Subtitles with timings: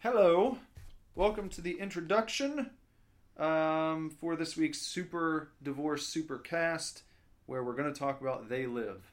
[0.00, 0.58] Hello,
[1.14, 2.70] welcome to the introduction
[3.38, 7.02] um, for this week's Super Divorce Supercast,
[7.46, 9.12] where we're going to talk about They Live.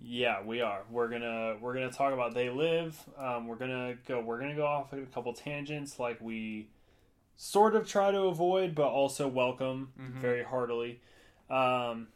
[0.00, 0.82] Yeah, we are.
[0.92, 3.02] We're gonna we're gonna talk about They Live.
[3.18, 6.68] Um, we're gonna go we're gonna go off a couple tangents like we
[7.36, 10.20] sort of try to avoid, but also welcome Mhm.
[10.20, 11.00] very heartily.
[11.50, 12.06] Um,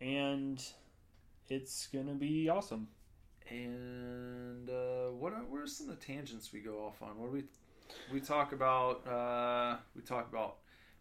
[0.00, 0.60] and
[1.48, 2.88] it's gonna be awesome.
[3.50, 7.18] And uh, what are, what are some of the tangents we go off on?
[7.18, 7.44] What do we
[8.12, 9.06] we talk about?
[9.06, 10.56] Uh, we talk about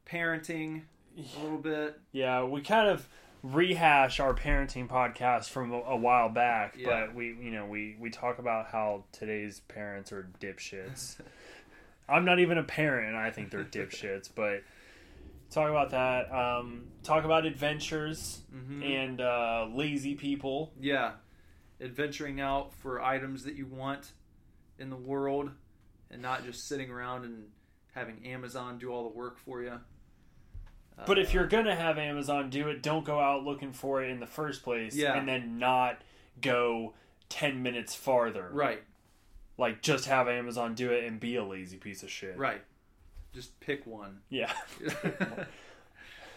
[0.10, 0.84] parenting
[1.18, 2.00] a little bit.
[2.12, 3.08] Yeah, we kind of
[3.44, 7.06] rehash our parenting podcast from a, a while back, Yeah.
[7.08, 11.18] but we you know we we talk about how today's parents are dipshits.
[12.10, 14.30] I'm not even a parent, and I think they're dipshits.
[14.34, 14.64] But
[15.52, 16.32] talk about that.
[16.34, 18.84] Um, talk about adventures Mhm.
[19.06, 20.72] and uh, lazy people.
[20.80, 21.12] Yeah,
[21.82, 24.12] adventuring out for items that you want
[24.80, 25.52] in the world,
[26.12, 27.46] and not just sitting around and
[27.94, 29.80] having Amazon do all the work for you.
[31.06, 34.10] But if Uh, you're gonna have Amazon do it, don't go out looking for it
[34.10, 35.16] in the first place, Yeah.
[35.18, 36.02] and then not
[36.42, 36.94] go
[37.30, 38.50] ten minutes farther.
[38.52, 38.84] right,
[39.58, 42.38] Like just have Amazon do it and be a lazy piece of shit.
[42.38, 42.62] right,
[43.34, 44.22] just pick one.
[44.30, 44.52] Yeah.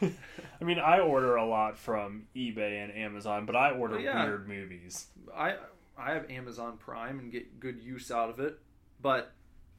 [0.60, 4.24] I mean, I order a lot from eBay and Amazon, but I order Well, yeah.
[4.24, 5.06] weird movies.
[5.34, 5.56] I
[5.98, 8.58] I have Amazon Prime and get good use out of it,
[9.02, 9.32] but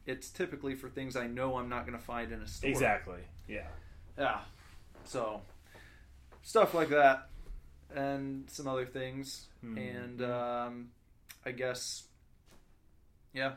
[0.05, 2.69] it's typically for things I know I'm not going to find in a store.
[2.69, 3.21] Exactly.
[3.47, 3.67] Yeah.
[4.17, 4.39] Yeah.
[5.05, 5.41] So
[6.43, 7.29] stuff like that,
[7.95, 9.77] and some other things, Mhm.
[9.97, 10.91] and um,
[11.45, 12.03] I guess
[13.33, 13.53] yeah,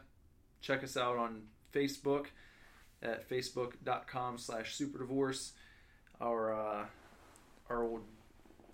[0.60, 1.42] check us out on
[1.72, 2.26] Facebook
[3.02, 5.52] at facebook.com slash superdivorce
[6.24, 6.84] our uh,
[7.68, 8.02] our old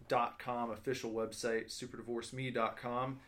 [0.08, 3.18] dot com official website superdivorceme.com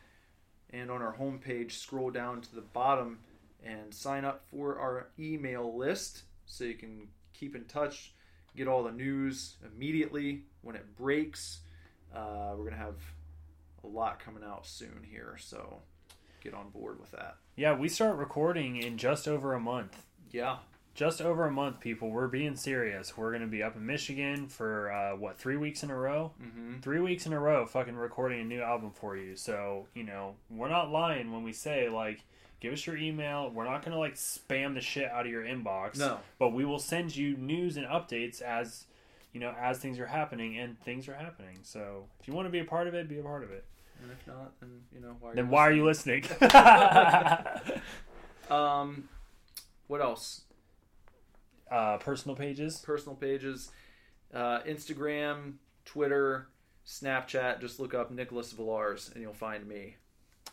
[0.70, 3.18] and on our homepage scroll down to the bottom
[3.64, 8.14] and sign up for our email list so you can keep in touch
[8.56, 11.60] get all the news immediately when it breaks.
[12.14, 12.96] Uh, we're gonna have
[13.84, 15.80] a lot coming out soon here so
[16.42, 17.36] get on board with that.
[17.56, 20.04] Yeah, we start recording in just over a month.
[20.30, 20.56] yeah
[20.94, 22.10] Just over a month, people.
[22.10, 23.16] We're being serious.
[23.16, 26.32] We're going to be up in Michigan for, uh, what, three weeks in a row?
[26.42, 26.80] mm-hmm.
[26.80, 29.34] Three weeks in a row fucking recording a new album for you.
[29.36, 32.20] So, you know, we're not lying when we say, like,
[32.60, 33.50] give us your email.
[33.50, 35.98] We're not going to, like, spam the shit out of your inbox.
[35.98, 38.84] no but we will send you news and updates as
[39.32, 42.50] you know as things are happening and things are happening so if you want to
[42.50, 43.64] be a part of it be a part of it
[44.02, 46.22] and if not then you know why then why are you listening
[48.50, 49.08] um
[49.86, 50.42] what else
[51.72, 52.78] uh, personal pages?
[52.84, 53.70] Personal pages
[54.34, 56.48] uh, instagram twitter
[56.86, 59.96] snapchat just look up nicholas villars and you'll find me.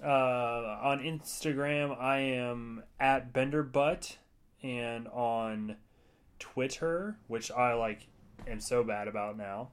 [0.03, 4.15] Uh, on instagram i am at benderbutt
[4.63, 5.75] and on
[6.39, 8.07] twitter which i like
[8.47, 9.69] am so bad about now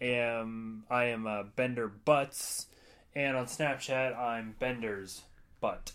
[0.00, 2.66] am i am uh, bender butts
[3.14, 5.22] and on snapchat i'm bender's
[5.60, 5.92] butt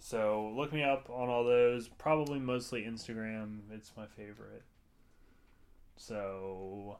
[0.00, 1.86] so look me up on all those.
[1.88, 3.60] Probably mostly instagram.
[3.70, 4.64] It's my favorite.
[5.96, 6.98] So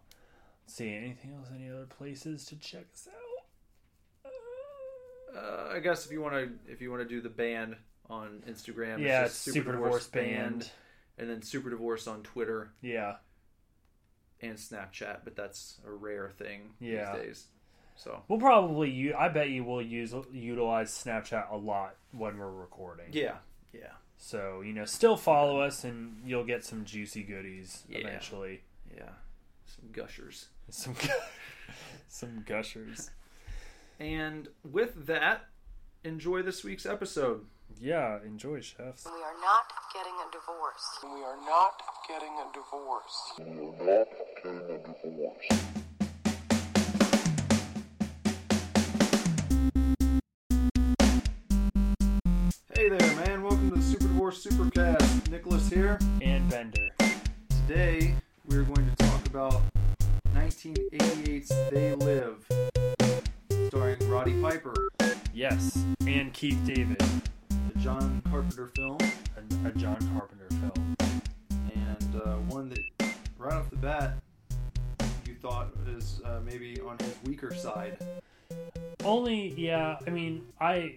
[0.62, 0.94] let's see.
[0.94, 1.48] Anything else?
[1.54, 3.14] Any other places to check us out?
[5.36, 7.76] Uh, i guess if you want to if you want to do the band
[8.08, 10.68] on instagram yeah it's just super divorce band
[11.18, 12.72] and then super divorce on twitter.
[12.82, 13.14] Yeah.
[14.40, 17.12] And snapchat but that's a rare thing Yeah.
[17.16, 17.46] these days
[18.02, 23.06] so We'll probably I bet you will use utilize Snapchat a lot when we're recording.
[23.12, 23.36] yeah
[23.72, 27.98] yeah So you know, still follow us, and you'll get some juicy goodies Yeah.
[27.98, 28.62] eventually.
[28.96, 29.10] yeah
[29.66, 30.94] some gushers Some
[32.08, 33.10] some gushers.
[33.98, 35.46] and with that
[36.04, 37.44] enjoy this week's episode
[37.80, 39.04] Yeah, enjoy, chefs.
[39.06, 40.86] We are not getting a divorce.
[41.04, 41.74] We are not
[42.08, 43.16] getting a divorce.
[45.02, 45.79] hey
[52.90, 56.88] there man welcome to the super divorce supercast nicholas here And Bender.
[57.68, 58.16] Today,
[58.48, 59.62] we're going to talk about
[60.34, 62.44] 1988's They Live,
[63.68, 64.74] starring Roddy Piper,
[65.32, 68.98] Yes, and Keith David, the John Carpenter film,
[69.36, 70.96] a, a John Carpenter film.
[71.72, 74.14] and uh, one that, right off the bat,
[75.28, 77.98] you thought is uh, maybe on his weaker side.
[79.04, 79.96] Only, yeah.
[80.04, 80.96] I mean, I.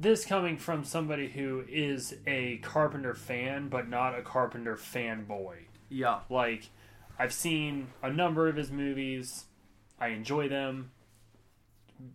[0.00, 5.56] This coming from somebody who is a Carpenter fan, but not a Carpenter fanboy.
[5.90, 6.20] Yeah.
[6.30, 6.70] Like,
[7.18, 9.44] I've seen a number of his movies.
[10.00, 10.92] I enjoy them,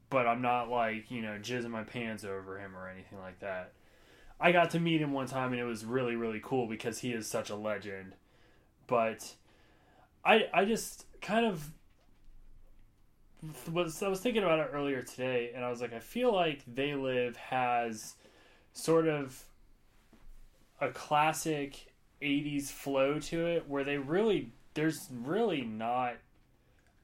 [0.09, 3.73] but I'm not like you know jizzing my pants over him or anything like that.
[4.39, 7.11] I got to meet him one time and it was really really cool because he
[7.11, 8.13] is such a legend.
[8.87, 9.35] But
[10.23, 11.71] I I just kind of
[13.71, 16.61] was I was thinking about it earlier today and I was like I feel like
[16.67, 18.15] They Live has
[18.73, 19.43] sort of
[20.81, 21.87] a classic
[22.21, 26.15] 80s flow to it where they really there's really not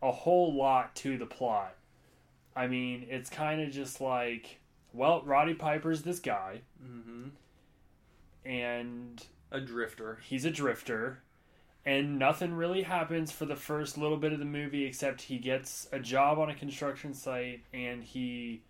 [0.02, 1.76] a whole lot to the plot.
[2.56, 4.60] I mean, it's kind of just like
[4.94, 7.30] well, Roddy Piper's this guy Mm-hmm.
[8.46, 10.20] and A drifter.
[10.24, 11.20] he's a drifter
[11.86, 15.88] and nothing really happens for the first little bit of the movie except he gets
[15.92, 18.62] a job on a construction site and he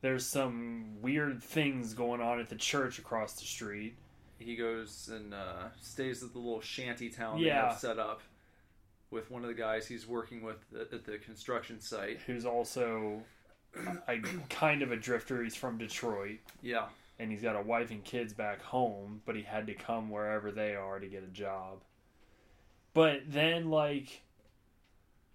[0.00, 3.94] there's some weird things going on at the church across the street.
[4.38, 8.20] He goes and uh, stays at the little shanty town they have set up
[9.10, 12.18] with one of the guys he's working with at at the construction site.
[12.26, 13.22] who's also
[14.08, 14.18] a
[14.50, 15.42] kind of a drifter.
[15.42, 16.38] He's from detroit.
[16.62, 16.86] Yeah.
[17.18, 20.50] and he's got a wife and kids back home but he had to come wherever
[20.50, 21.78] they are to get a job
[22.94, 24.22] but then like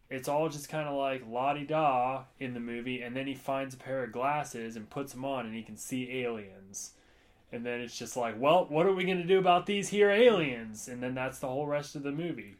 [0.09, 3.77] it's all just kind of like la-di-da in the movie and then he finds a
[3.77, 6.91] pair of glasses and puts them on and he can see aliens
[7.51, 10.09] and then it's just like well what are we going to do about these here
[10.09, 12.55] aliens and then that's the whole rest of the movie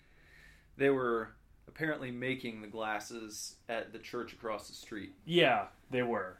[0.77, 1.31] They were
[1.67, 5.13] apparently making the glasses at the church across the street.
[5.25, 6.37] yeah they were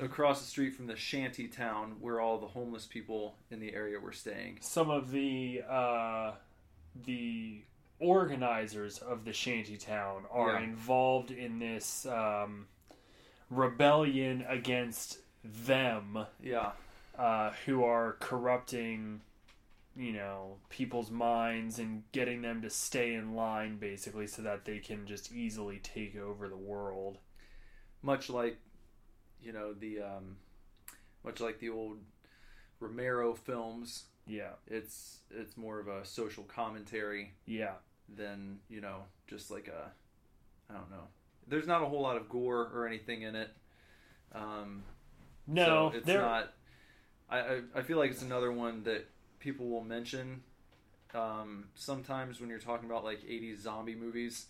[0.00, 4.00] Across the street from the shanty town where all the homeless people in the area
[4.00, 4.56] were staying.
[4.62, 6.32] some of the uh,
[7.04, 7.60] the
[7.98, 10.64] organizers of the shanty town are Yeah.
[10.64, 12.66] involved in this um,
[13.50, 16.72] rebellion against them Yeah.
[17.18, 19.20] uh, who are corrupting
[19.98, 24.78] you know people's minds and getting them to stay in line basically so that they
[24.78, 27.18] can just easily take over the world
[28.02, 28.58] Much like,
[29.40, 30.36] you know, the, um,
[31.24, 31.98] much like the old
[32.78, 34.04] Romero films.
[34.26, 37.76] yeah It's, it's more of a social commentary yeah
[38.14, 39.90] than you know just like a
[40.70, 41.08] I don't know.
[41.48, 43.50] There's not a whole lot of gore or anything in it.
[44.32, 44.82] Um,
[45.46, 46.52] no so it's there not.
[47.28, 49.06] I, I feel like it's another one that
[49.40, 50.42] people will mention
[51.14, 54.46] um, sometimes when you're talking about like 80s zombie movies,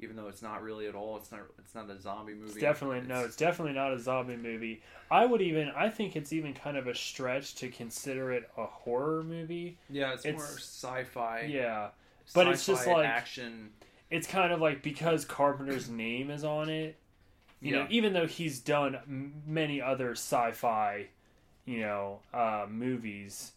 [0.00, 1.16] even though it's not really at all.
[1.16, 1.40] It's not.
[1.58, 2.52] It's not a zombie movie.
[2.52, 4.82] It's definitely no, it's definitely not a zombie movie.
[5.10, 8.66] I would even I think it's even kind of a stretch to consider it a
[8.66, 9.78] horror movie.
[9.88, 10.14] yeah.
[10.14, 11.42] It's, more sci-fi.
[11.48, 11.88] Yeah.
[12.34, 13.70] But it's just like- action.
[14.10, 16.96] It's kind of like because Carpenter's name is on it,
[17.60, 21.08] you know, even though he's done many other sci-fi,
[21.66, 23.52] you know, uh, movies,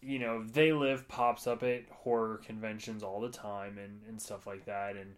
[0.00, 4.46] you know, They Live pops up at horror conventions all the time and, and stuff
[4.46, 4.96] like that.
[4.96, 5.14] And,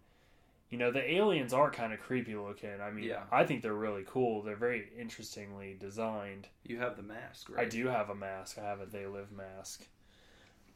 [0.70, 2.80] you know, the aliens are kind of creepy looking.
[2.80, 3.22] I mean, Yeah.
[3.30, 4.42] I think they're really cool.
[4.42, 6.48] They're very interestingly designed.
[6.64, 7.66] You have the mask, right?
[7.66, 8.58] I do have a mask.
[8.58, 9.86] I have a They Live mask.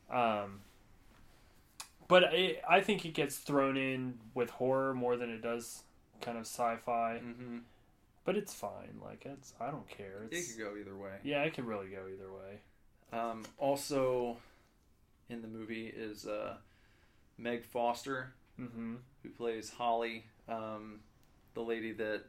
[0.08, 0.60] Um,
[2.10, 5.82] but it, I think it gets thrown in with horror more than it does
[6.20, 7.20] kind of sci-fi.
[7.24, 7.58] Mm-hmm.
[8.26, 9.00] But it's fine.
[9.02, 10.26] Like it's I don't care.
[10.30, 11.12] It could go either way.
[11.24, 13.18] yeah, it could really go either way.
[13.18, 14.36] Um, also,
[15.30, 16.56] in the movie is uh,
[17.38, 18.96] Meg Foster, Mm-hmm.
[19.22, 21.00] who plays Holly, um,
[21.54, 22.24] the lady that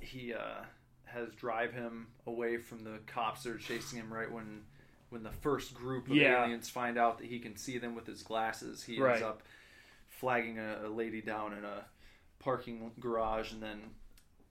[0.00, 0.64] he uh,
[1.04, 4.62] has drive him away from the cops that are chasing him right when
[5.10, 6.44] when the first group of Yeah.
[6.44, 8.82] aliens find out that he can see them with his glasses.
[8.84, 9.12] He Right.
[9.14, 9.42] ends up
[10.08, 11.84] flagging a, a lady down in a
[12.38, 13.80] parking garage and then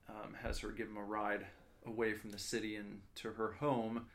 [0.08, 1.46] um, has her give him a ride
[1.86, 4.06] away from the city and to her home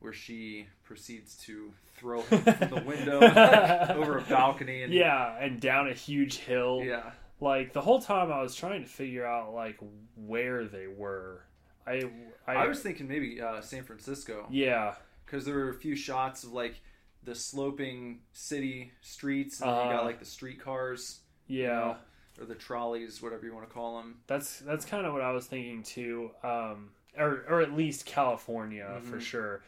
[0.00, 3.20] where she proceeds to throw him from the window
[3.96, 6.82] over a balcony and Yeah, and down a huge hill.
[6.84, 9.78] yeah Like the whole time I was trying to figure out like
[10.16, 11.42] where they were.
[11.86, 12.02] I
[12.46, 14.94] I, I was thinking maybe uh, San Francisco yeah
[15.26, 16.80] because there were a few shots of like
[17.22, 19.92] the sloping city streets, and you Uh-huh.
[19.92, 21.62] got like the streetcars, yeah.
[21.62, 21.96] you know,
[22.40, 24.20] or the trolleys, whatever you want to call them.
[24.26, 29.00] That's that's kind of what I was thinking too, um, or or at least California
[29.02, 29.20] for Mhm.
[29.22, 29.62] sure.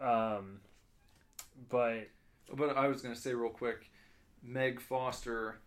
[0.00, 0.60] Um,
[1.68, 2.08] but
[2.54, 3.90] But I was gonna say real quick,
[4.42, 5.58] Meg Foster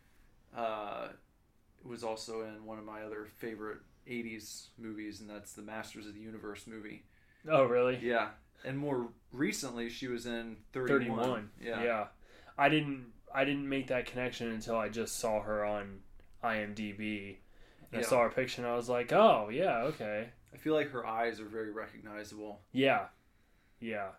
[0.55, 1.10] uh,
[1.84, 6.13] was also in one of my other favorite '80s movies, and that's the Masters of
[6.13, 7.03] the Universe movie.
[7.50, 7.98] oh really?
[7.98, 8.29] Yeah,
[8.63, 10.88] and more recently, she was in 31.
[11.00, 11.50] Thirty one.
[11.62, 11.84] Yeah.
[11.84, 12.06] yeah.
[12.58, 16.00] I didn't I didn't make that connection until I just saw her on
[16.44, 17.38] IMDb.
[17.91, 20.91] And I saw her picture and I was like, oh yeah, okay, I feel like
[20.91, 22.62] her eyes are very recognizable.
[22.72, 23.08] yeah,
[23.82, 24.10] yeah,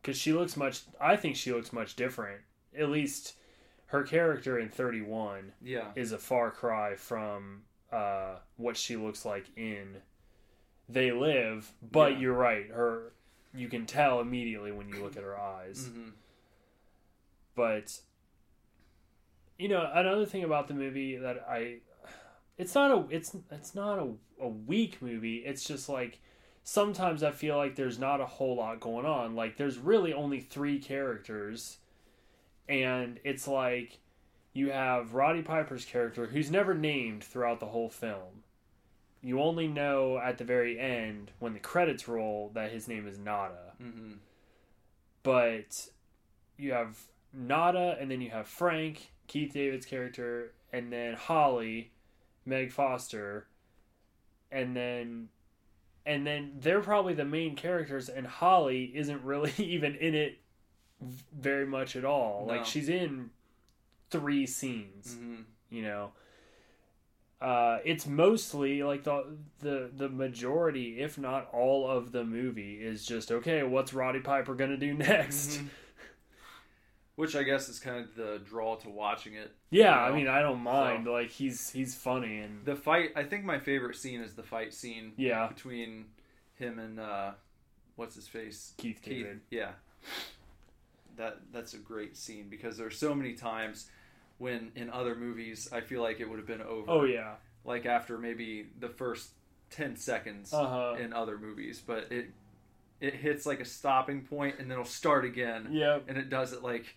[0.00, 0.80] because she looks much.
[1.00, 2.40] I think she looks much different.
[2.76, 3.34] At least
[3.86, 5.52] her character in Thirty One.
[5.62, 9.98] Yeah, is a far cry from uh, what she looks like in
[10.88, 11.70] They Live.
[11.80, 12.18] But Yeah.
[12.18, 13.12] you're right, her
[13.54, 15.88] you can tell immediately when you look at her eyes.
[15.92, 16.10] hmm
[17.54, 18.00] But
[19.58, 21.78] you know, another thing about the movie that I
[22.58, 25.36] it's not a it's it's not a, a weak movie.
[25.38, 26.18] It's just like
[26.64, 29.34] sometimes I feel like there's not a whole lot going on.
[29.34, 31.78] Like there's really only three characters
[32.68, 33.98] and it's like
[34.52, 38.41] you have Roddy Piper's character who's never named throughout the whole film.
[39.22, 43.18] You only know at the very end when the credits roll that his name is
[43.18, 44.12] Nada hmm
[45.22, 45.88] but
[46.56, 46.98] you have
[47.32, 51.92] Nada, and then you have Frank, Keith David's character, and then Holly,
[52.44, 53.46] Meg Foster,
[54.50, 55.28] and then
[56.04, 60.38] and then they're probably the main characters, and Holly isn't really even in it
[61.00, 62.44] very much at all.
[62.46, 62.54] No.
[62.54, 63.30] Like she's in
[64.10, 66.12] three scenes, hmm you know.
[67.42, 73.04] Uh, it's mostly like the the the majority, if not all of the movie, is
[73.04, 73.62] just okay.
[73.64, 75.58] What's Roddy Piper gonna do next?
[75.60, 75.68] Mhm.
[77.14, 79.54] Which I guess is kind of the draw to watching it.
[79.70, 81.04] Yeah, You I mean, I don't mind.
[81.04, 83.10] So- Like he's he's funny and The fight.
[83.16, 86.06] I think my favorite scene is the fight scene yeah, between
[86.54, 87.32] him and uh,
[87.96, 89.24] what's his face, Keith Keith.
[89.24, 89.40] David.
[89.50, 89.72] Yeah,
[91.16, 93.90] that that's a great scene because there's so many times
[94.38, 96.90] when in other movies I feel like it would have been over.
[96.90, 97.34] Oh yeah,
[97.64, 99.30] like after maybe the first
[99.70, 100.96] 10 seconds uh huh.
[101.02, 102.26] in other movies but it
[103.00, 106.00] it hits like a stopping point and then it'll start again Yeah.
[106.06, 106.94] and it does it like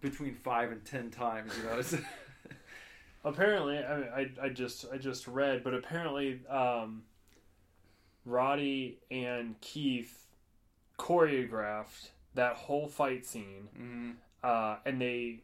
[0.00, 1.94] between 5 and 10 times you know it's,
[3.26, 7.04] Apparently, I, mean, I I just I just read, but apparently, um,
[8.26, 10.26] Roddy and Keith
[10.98, 14.16] choreographed that whole fight scene, Mhm.
[14.46, 15.40] uh, and they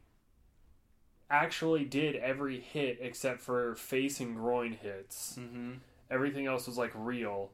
[1.31, 5.37] actually did every hit except for face and groin hits.
[5.39, 5.79] Mhm.
[6.11, 7.51] Everything else was like real.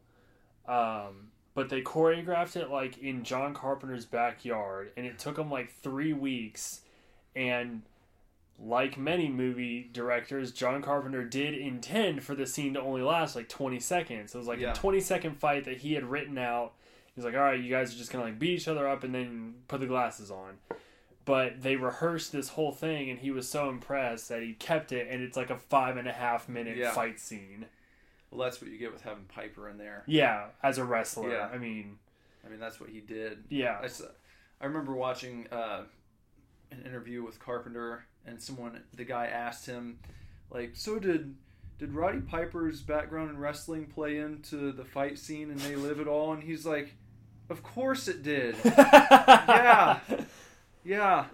[0.67, 5.71] Um, but they choreographed it like in John Carpenter's backyard, and it took them like
[5.73, 6.83] three weeks.
[7.35, 7.83] And
[8.59, 13.49] like many movie directors, John Carpenter did intend for the scene to only last like
[13.51, 14.35] 20 seconds.
[14.35, 14.73] It was like Yeah.
[14.73, 16.73] a 20 second fight that he had written out.
[17.15, 19.15] He's like, all right, you guys are just gonna like beat each other up and
[19.15, 20.59] then put the glasses on.
[21.27, 25.09] But they rehearsed this whole thing, and he was so impressed that he kept it,
[25.11, 26.93] and it's like a five and a half minute Yeah.
[26.93, 27.67] fight scene.
[28.31, 31.31] well that's what you get with having piper in there Yeah, as a wrestler.
[31.33, 31.49] Yeah.
[31.53, 31.99] I mean,
[32.45, 33.87] i mean that's what he did yeah.
[34.61, 35.83] I remember watching uh,
[36.71, 39.99] an interview with Carpenter, and someone, the guy asked him,
[40.51, 41.35] like, so did
[41.79, 46.09] did Roddy Piper's background in wrestling play into the fight scene and They Live at
[46.09, 46.33] all?
[46.33, 46.95] And he's like,
[47.51, 48.57] of course it did.
[48.65, 49.99] yeah.
[50.87, 51.27] Yeah,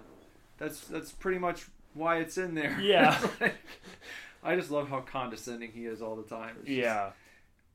[0.59, 2.79] that's that's pretty much why it's in there.
[2.81, 3.19] Yeah.
[3.41, 3.55] Like-
[4.45, 6.57] I just love how condescending he is all the time.
[6.63, 7.11] It's Yeah.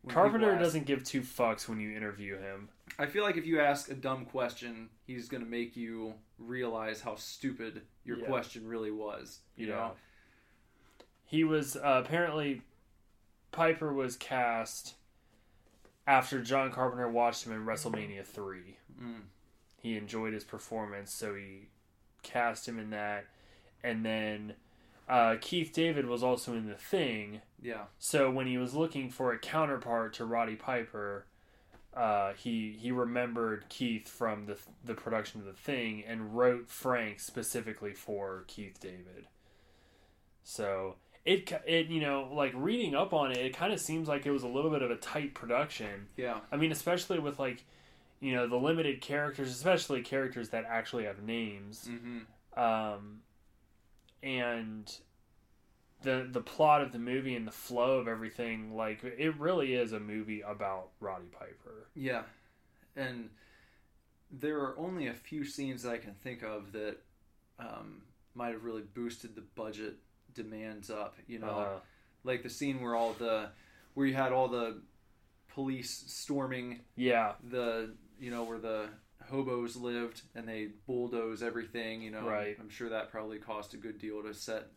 [0.09, 2.67] Carpenter ask- doesn't give two fucks when you interview him.
[2.99, 7.15] I feel like if you ask a dumb question, he's gonna make you realize how
[7.15, 8.25] stupid your Yeah.
[8.25, 9.39] question really was.
[9.55, 9.91] You know?
[11.25, 12.61] He was uh, apparently
[13.51, 14.95] Piper was cast
[16.05, 18.77] after John Carpenter watched him in WrestleMania 3.
[19.01, 19.21] Mm.
[19.81, 21.69] He enjoyed his performance, so he
[22.23, 23.25] cast him in that.
[23.83, 24.53] And then
[25.07, 27.41] uh, Keith David was also in The Thing.
[27.61, 27.83] Yeah.
[27.99, 31.25] So when he was looking for a counterpart to Roddy Piper,
[31.95, 37.19] uh, he he remembered Keith from the the production of the Thing and wrote Frank
[37.19, 39.27] specifically for Keith David.
[40.43, 44.25] So it it you know like reading up on it, it kind of seems like
[44.25, 46.07] it was a little bit of a tight production.
[46.17, 46.39] Yeah.
[46.51, 47.63] I mean, especially with like
[48.19, 52.59] you know the limited characters, especially characters that actually have names Mm-hmm.
[52.61, 53.21] um,
[54.23, 54.91] and
[56.03, 59.93] the the plot of the movie and the flow of everything like it really is
[59.93, 61.89] a movie about Roddy Piper.
[61.95, 62.23] Yeah.
[62.95, 63.29] And
[64.31, 66.97] there are only a few scenes that I can think of that
[67.59, 68.01] um,
[68.35, 69.95] might have really boosted the budget
[70.33, 71.15] demands up.
[71.27, 71.79] You know, Uh,
[72.23, 73.49] like the scene where all the
[73.93, 74.81] where you had all the
[75.47, 78.87] police storming yeah, the you know where the
[79.29, 82.55] hobos lived and they bulldoze everything you know Right.
[82.59, 84.67] i'm sure that probably cost a good deal to set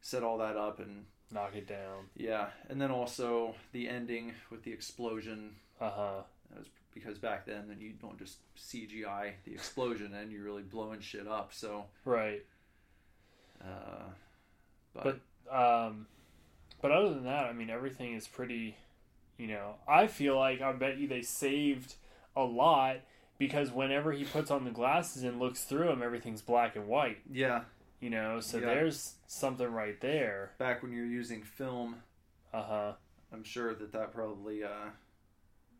[0.00, 2.06] set all that up and knock it down.
[2.16, 6.22] yeah and then also the ending with the explosion Uh huh.
[6.50, 10.62] that was because back then then you don't just cgi the explosion and you're really
[10.62, 12.44] blowing shit up so Right.
[13.62, 14.04] uh
[14.94, 15.54] but, But
[15.86, 16.06] um,
[16.82, 18.76] but other than that, I mean, everything is pretty.
[19.36, 21.94] You know, I feel like I bet you they saved
[22.38, 22.98] a lot
[23.38, 27.18] because whenever he puts on the glasses and looks through them, everything's black and white.
[27.30, 27.62] yeah
[28.00, 28.66] You know, so Yeah.
[28.66, 30.52] there's something right there.
[30.58, 32.02] back when you're using film
[32.52, 32.92] Uh huh.
[33.32, 34.90] i'm sure that that probably uh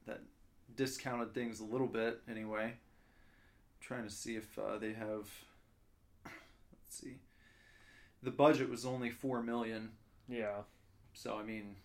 [0.07, 0.21] that
[0.77, 2.75] discounted things a little bit anyway.
[3.81, 5.27] trying to see if uh, they have.
[6.25, 7.17] Let's see.
[8.23, 9.91] The budget was only four million,
[10.29, 10.63] Yeah.
[11.13, 11.77] so I mean,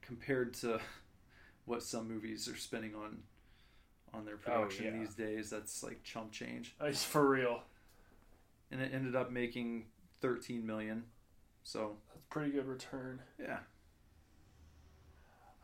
[0.00, 0.80] compared to
[1.66, 3.18] what some movies are spending on
[4.16, 4.98] on their oh, production Oh, yeah.
[4.98, 6.74] these days, that's like chump change.
[6.80, 7.62] Uh, it's for real.
[8.70, 9.86] And it ended up making
[10.20, 11.04] thirteen million.
[11.62, 13.20] So That's a pretty good return.
[13.40, 13.58] yeah,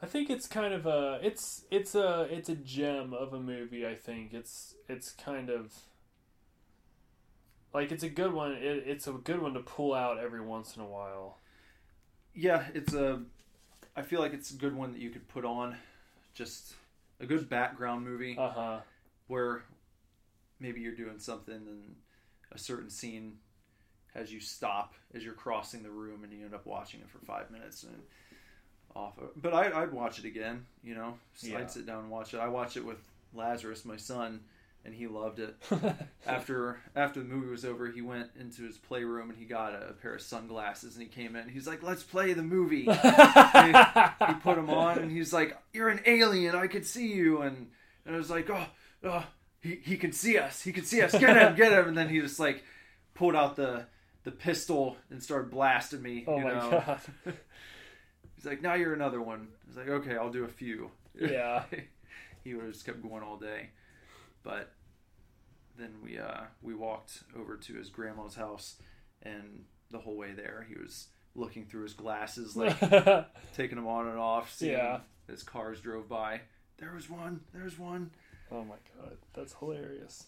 [0.02, 3.86] I think it's kind of a it's it's a it's a gem of a movie.
[3.86, 5.74] I think it's it's kind of
[7.74, 8.52] like it's a good one.
[8.52, 11.38] It, it's a good one to pull out every once in a while.
[12.34, 13.22] yeah, it's a.
[13.96, 15.76] I feel like it's a good one that you could put on,
[16.32, 16.74] just
[17.20, 18.36] a good background movie.
[18.38, 18.78] Uh huh.
[19.28, 19.62] where
[20.58, 21.94] maybe you're doing something and
[22.52, 23.38] a certain scene
[24.14, 27.18] has you stop as you're crossing the room and you end up watching it for
[27.24, 28.02] five minutes and
[28.96, 31.58] off of, but I, I'd watch it again you know so Yeah.
[31.58, 32.98] I'd sit down and watch it I watch it with
[33.32, 34.40] Lazarus my son
[34.84, 35.56] and he loved it.
[36.26, 39.94] After after the movie was over he went into his playroom and he got a,
[40.00, 41.48] pair of sunglasses and he came in.
[41.48, 42.84] He's like let's play the movie.
[42.90, 46.54] He put them on and he's like you're an alien.
[46.54, 47.42] I could see you.
[47.42, 47.68] And
[48.06, 48.66] and i was like oh,
[49.04, 49.24] oh
[49.60, 50.62] he, he can see us.
[50.62, 51.12] He can see us.
[51.12, 51.88] Get him get him.
[51.88, 52.62] And then he just like
[53.14, 53.86] pulled out the
[54.24, 56.70] the pistol and started blasting me oh you my know?
[56.70, 57.00] God.
[58.36, 59.48] he's like now you're another one.
[59.64, 60.90] I was like okay i'll do a few.
[61.18, 61.64] Yeah.
[62.44, 63.70] he would have just kept going all day
[64.42, 64.72] but
[65.78, 68.76] then we uh we walked over to his grandma's house
[69.22, 72.78] and the whole way there he was looking through his glasses like
[73.56, 74.52] taking them on and off.
[74.52, 75.00] Seeing Yeah.
[75.28, 76.40] As cars drove by,
[76.78, 77.40] there was one.
[77.54, 78.10] There's one.
[78.50, 80.26] oh my god, that's hilarious.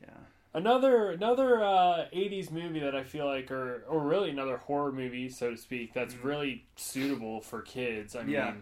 [0.00, 0.08] Yeah.
[0.54, 5.28] Another another uh, '80s movie that I feel like, or or really another horror movie,
[5.28, 8.14] so to speak, that's really suitable for kids.
[8.16, 8.54] I mean, Yeah.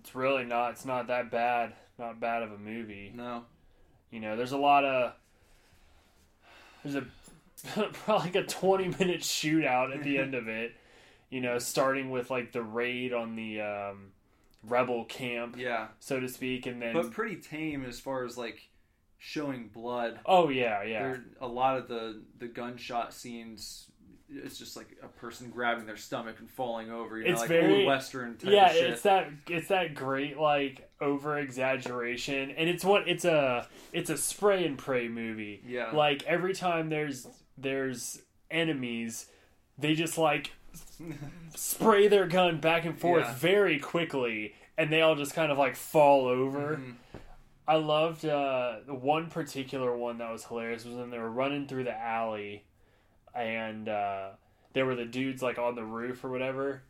[0.00, 0.72] it's really not.
[0.72, 1.72] It's not that bad.
[1.98, 3.12] Not bad of a movie.
[3.14, 3.44] No.
[4.10, 5.12] You know, there's a lot of
[6.84, 7.06] there's a
[7.92, 10.72] probably like a 20 minute shootout at the end of it.
[11.28, 14.12] You know, starting with like the raid on the um,
[14.62, 15.88] rebel camp, Yeah.
[15.98, 18.68] so to speak, and then But pretty tame as far as like
[19.18, 20.20] showing blood.
[20.24, 23.90] oh yeah, yeah, There a lot of the the gunshot scenes.
[24.28, 27.16] It's just like a person grabbing their stomach and falling over.
[27.18, 30.90] You know, It's like very- old western type yeah it's that it's that great like
[31.00, 35.90] over exaggeration and it's what it's a it's a spray and pray movie Yeah.
[35.92, 39.26] like every time there's there's enemies
[39.78, 40.50] they just like
[41.54, 43.34] spray their gun back and forth Yeah.
[43.34, 46.94] very quickly and they all just kind of like fall over Mhm.
[47.68, 51.66] i loved uh the one particular one that was hilarious was when they were running
[51.66, 52.64] through the alley
[53.36, 54.28] and uh
[54.72, 56.82] there were the dudes like on the roof or whatever.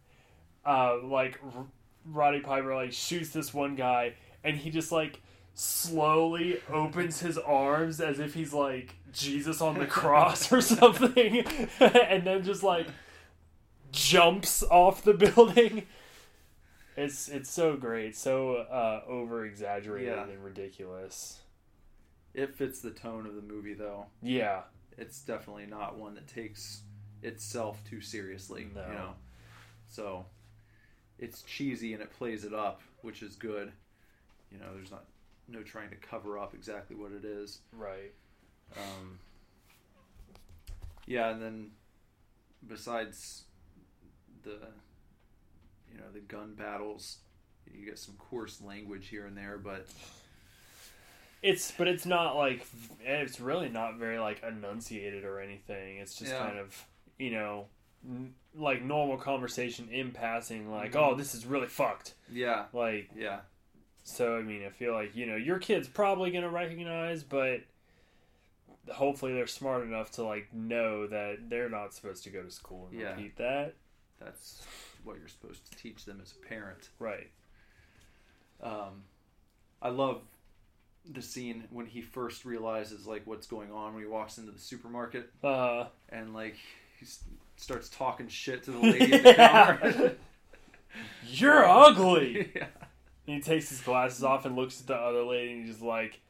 [0.64, 1.66] Uh like R-
[2.04, 5.20] roddy piper like shoots this one guy and he just like
[5.54, 11.38] slowly opens his arms as if he's like jesus on the cross or something
[11.80, 12.87] and then just like
[13.92, 15.85] jumps off the building.
[16.96, 18.16] It's it's so great.
[18.16, 20.24] So uh over exaggerated Yeah.
[20.24, 21.40] and ridiculous.
[22.35, 24.06] It fits the tone of the movie though.
[24.22, 24.62] yeah
[24.98, 26.82] It's definitely not one that takes
[27.22, 28.68] itself too seriously.
[28.74, 28.82] No.
[28.82, 29.11] You know.
[29.88, 30.26] So
[31.18, 33.72] it's cheesy and it plays it up, which is good.
[34.50, 35.04] You know, there's not
[35.48, 37.61] no trying to cover up exactly what it is.
[37.72, 38.12] right
[38.76, 39.18] Um,
[41.06, 41.70] yeah, and then
[42.66, 43.44] besides
[44.42, 44.59] the
[45.92, 47.18] you know the gun battles,
[47.72, 49.87] you get some coarse language here and there, but
[51.42, 52.66] It's but it's not like
[53.01, 55.99] it's really not very like enunciated or anything.
[55.99, 56.38] It's just Yeah.
[56.38, 56.87] kind of
[57.18, 57.66] you know
[58.05, 60.70] n- like normal conversation in passing.
[60.70, 60.96] Like, Mhm.
[61.12, 62.14] oh, this is really fucked.
[62.31, 63.40] yeah, Like, yeah,
[64.03, 67.61] so I mean, I feel like you know your kid's probably gonna recognize, but
[68.92, 72.88] hopefully they're smart enough to like know that they're not supposed to go to school
[72.90, 73.11] and Yeah.
[73.11, 73.75] repeat that.
[74.18, 74.66] that's
[75.05, 76.88] what you're supposed to teach them as a parent.
[76.99, 77.31] Right.
[78.62, 79.05] Um,
[79.83, 80.22] I love
[81.12, 84.59] the scene when he first realizes like what's going on when he walks into the
[84.59, 86.57] supermarket Uh, and like
[86.99, 87.07] he
[87.57, 90.16] starts talking shit to the lady at the counter.
[91.27, 92.51] you're ugly.
[92.57, 92.66] yeah.
[93.27, 96.21] And he takes his glasses off and looks at the other lady and he's like,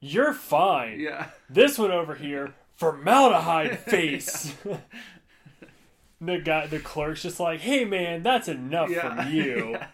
[0.00, 1.28] "You're fine." Yeah.
[1.48, 4.54] This one over here, formaldehyde face.
[6.20, 9.14] the guy, the clerk's just like, "Hey man, that's enough Yeah.
[9.24, 9.86] from you." Yeah.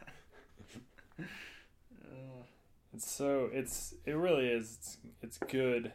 [3.01, 5.93] So it's it really is it's, it's good,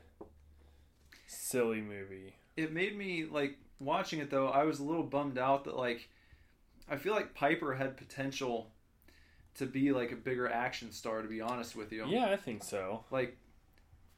[1.28, 2.36] silly movie.
[2.58, 4.48] It made me like watching it though.
[4.48, 6.10] I was a little bummed out that like
[6.90, 8.72] I feel like Piper had potential
[9.56, 11.22] to be like a bigger action star.
[11.22, 13.04] To be honest with you, Yeah, I think so.
[13.12, 13.38] like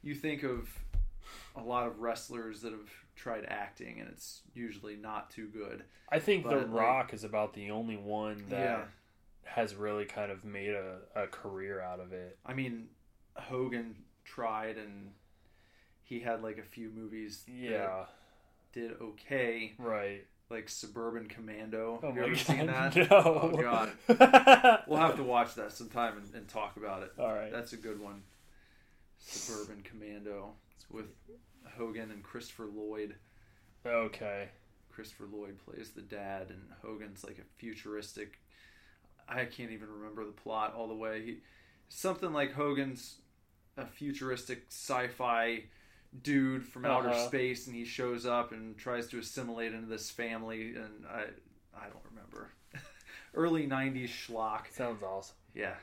[0.02, 0.68] you think of
[1.56, 5.82] a lot of wrestlers that have tried acting and it's usually not too good.
[6.10, 8.84] I think The But, like- Rock is about the only one that Yeah.
[9.54, 12.38] Has really kind of made a, a career out of it.
[12.44, 12.88] I mean,
[13.34, 15.12] Hogan tried and
[16.02, 18.04] he had like a few movies that Yeah,
[18.72, 20.24] did okay, right.
[20.50, 22.00] like Suburban Commando.
[22.02, 22.96] Oh Have you ever god, seen that?
[23.10, 23.50] no.
[23.52, 23.92] Oh god.
[24.86, 27.12] We'll have to watch that sometime and, and talk about it.
[27.18, 27.52] All right.
[27.52, 28.22] That's a good one.
[29.18, 30.52] Suburban Commando.
[30.76, 31.06] It's with
[31.76, 33.16] Hogan and Christopher Lloyd.
[33.84, 34.48] Okay.
[34.90, 38.38] Christopher Lloyd plays the dad, and Hogan's like a futuristic.
[39.28, 41.22] I can't even remember the plot all the way.
[41.24, 41.36] He,
[41.88, 43.16] something like Hogan's
[43.76, 45.64] a futuristic sci-fi
[46.22, 47.26] dude from outer Uh-huh.
[47.28, 51.24] space, and he shows up and tries to assimilate into this family, and I
[51.76, 52.50] I don't remember.
[53.34, 54.72] Early '90s schlock.
[54.72, 55.36] Sounds awesome.
[55.54, 55.74] Yeah.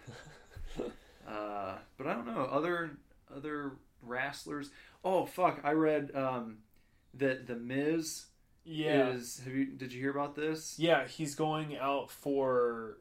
[1.28, 2.92] uh, but I don't know other
[3.36, 4.72] other wrestlers.
[5.04, 5.60] Oh fuck!
[5.64, 6.58] I read um,
[7.14, 8.26] that the Miz
[8.64, 9.10] Yeah.
[9.10, 9.42] is.
[9.46, 9.66] Have you?
[9.68, 10.78] Did you hear about this?
[10.80, 12.98] Yeah, he's going out for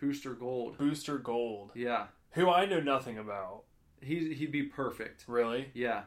[0.00, 0.78] Booster Gold.
[0.78, 3.62] Booster Gold, Yeah, who I know nothing about.
[4.00, 5.24] he he'd be perfect.
[5.26, 5.68] Really?
[5.74, 6.02] Yeah,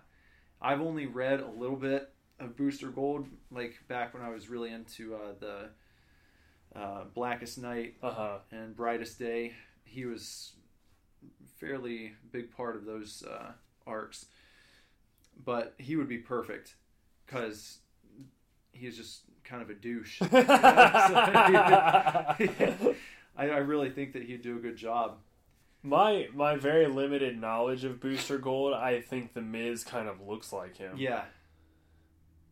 [0.62, 4.72] I've only read a little bit of Booster Gold, like back when I was really
[4.72, 5.70] into uh, the
[6.80, 8.38] uh, Blackest Night Uh huh.
[8.52, 9.54] and Brightest Day.
[9.86, 10.54] He was
[11.60, 13.52] fairly big part of those uh,
[13.88, 14.28] arcs,
[15.44, 16.76] but he would be perfect
[17.26, 17.80] because
[18.72, 20.22] he's just kind of a douche.
[23.40, 25.18] I, I really think that he'd do a good job.
[25.84, 30.52] my my very limited knowledge of Booster Gold, I think the Miz kind of looks
[30.54, 30.98] like him.
[30.98, 31.24] Yeah,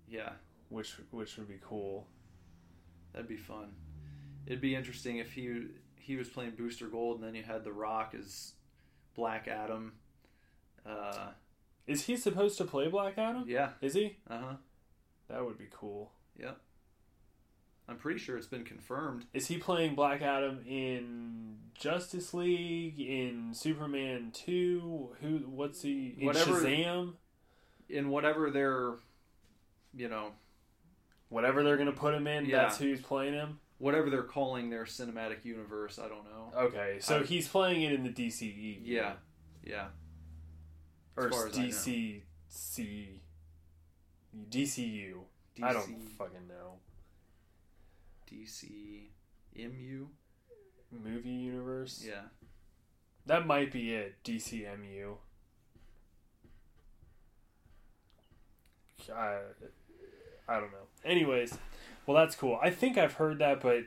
[0.10, 0.30] yeah,
[0.70, 2.08] Which which would be cool.
[3.14, 3.74] that'd be fun.
[4.46, 5.64] It'd be interesting if he
[5.96, 8.54] he was playing Booster Gold and then you had The Rock as
[9.16, 9.94] Black Adam.
[10.86, 11.32] Uh,
[11.86, 13.44] Is he supposed to play Black Adam?
[13.46, 14.16] yeah, Is he?
[14.30, 14.54] uh huh.
[15.28, 16.12] That would be cool.
[16.40, 16.58] Yep.
[17.90, 19.26] I'm pretty sure it's been confirmed.
[19.34, 25.16] Is he playing Black Adam in Justice League, in Superman Two?
[25.22, 25.38] Who?
[25.48, 26.16] What's he?
[26.20, 27.14] In Whatever- Shazam?
[27.90, 28.96] In whatever their,
[29.96, 30.34] you know,
[31.30, 32.60] Whatever they're gonna put him in, Yeah.
[32.64, 33.60] that's who's playing him.
[33.80, 36.52] whatever they're calling their cinematic universe, I don't know.
[36.56, 38.80] Okay, so I- he's playing it in the DCE.
[38.84, 39.18] Yeah.
[39.64, 39.90] Yeah.
[41.18, 41.68] As or far as I know.
[41.68, 43.22] DCC,
[44.50, 45.20] DCU.
[45.62, 46.80] I don't fucking know.
[48.32, 49.08] DC
[49.56, 50.08] MU.
[50.92, 52.04] Movie universe.
[52.08, 52.24] Yeah.
[53.26, 54.16] That might be it.
[54.24, 55.18] DCMU.
[59.14, 59.40] I,
[60.48, 60.88] I don't know.
[61.06, 61.58] Anyways,
[62.06, 62.60] well that's cool.
[62.62, 63.84] I think I've heard that, but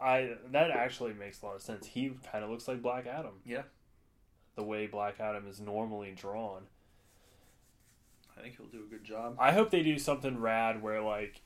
[0.00, 1.86] I that actually makes a lot of sense.
[1.86, 3.40] He kind of looks like Black Adam.
[3.44, 3.62] Yeah.
[4.56, 6.62] The way Black Adam is normally drawn.
[8.36, 9.36] I think he'll do a good job.
[9.38, 11.42] I hope they do something rad where like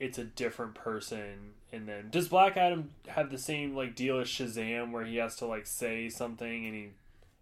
[0.00, 4.28] it's a different person and then does Black Adam have the same like deal as
[4.28, 6.88] Shazam where he has to like say something and he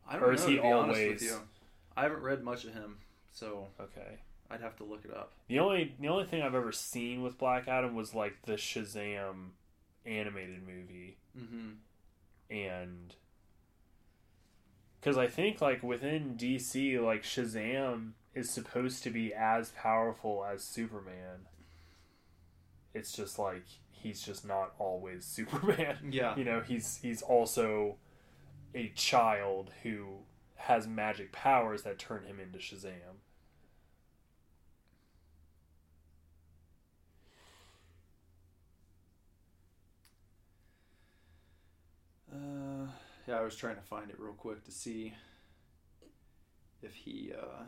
[0.09, 0.33] I don't Or know.
[0.33, 1.41] is he to be honest always- with you.
[1.97, 2.99] I haven't read much of him,
[3.33, 4.19] so okay.
[4.51, 5.33] I'd have to look it up.
[5.49, 9.51] The only the only thing I've ever seen with Black Adam was like the Shazam
[10.05, 11.71] animated movie Mm-hmm.
[12.55, 13.15] and
[15.03, 20.63] cuz I think like within DC like Shazam is supposed to be as powerful as
[20.63, 21.47] Superman.
[22.97, 25.99] It's just like he's just not always Superman.
[26.11, 26.35] Yeah.
[26.37, 27.97] You know, he's he's also
[28.75, 30.07] a child who
[30.57, 33.21] has magic powers that turn him into Shazam.
[42.33, 42.89] Uh,
[43.27, 45.15] yeah, I was trying to find it real quick to see
[46.83, 47.63] if he uh,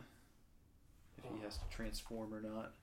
[1.17, 2.73] if he has to transform or not.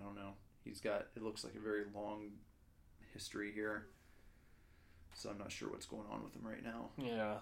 [0.00, 0.32] I don't know.
[0.64, 2.30] He's got it looks like a very long
[3.12, 3.86] history here,
[5.14, 6.90] so I'm not sure what's going on with him right now.
[6.96, 7.34] Yeah.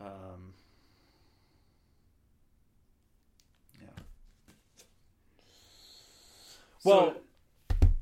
[0.00, 0.54] Um,
[3.80, 3.88] yeah.
[6.84, 7.16] Well, So-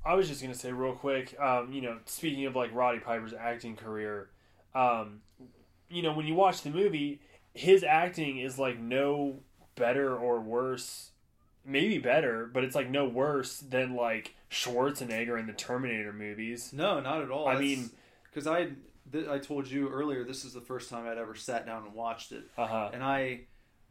[0.03, 1.39] I was just gonna say real quick.
[1.39, 4.31] Um, you know, speaking of like Roddy Piper's acting career,
[4.75, 5.21] um,
[5.91, 7.21] you know, when you watch the movie,
[7.53, 9.41] his acting is like no
[9.75, 11.11] better or worse.
[11.65, 16.73] Maybe better, but it's like no worse than like Schwarzenegger in the Terminator movies.
[16.73, 17.49] no, not at all.
[17.49, 17.91] I mean-
[18.25, 18.71] because I
[19.13, 21.95] th- I told you earlier this is the first time I'd ever sat down and
[21.95, 22.45] watched it.
[22.57, 22.91] Uh huh.
[22.93, 23.41] and I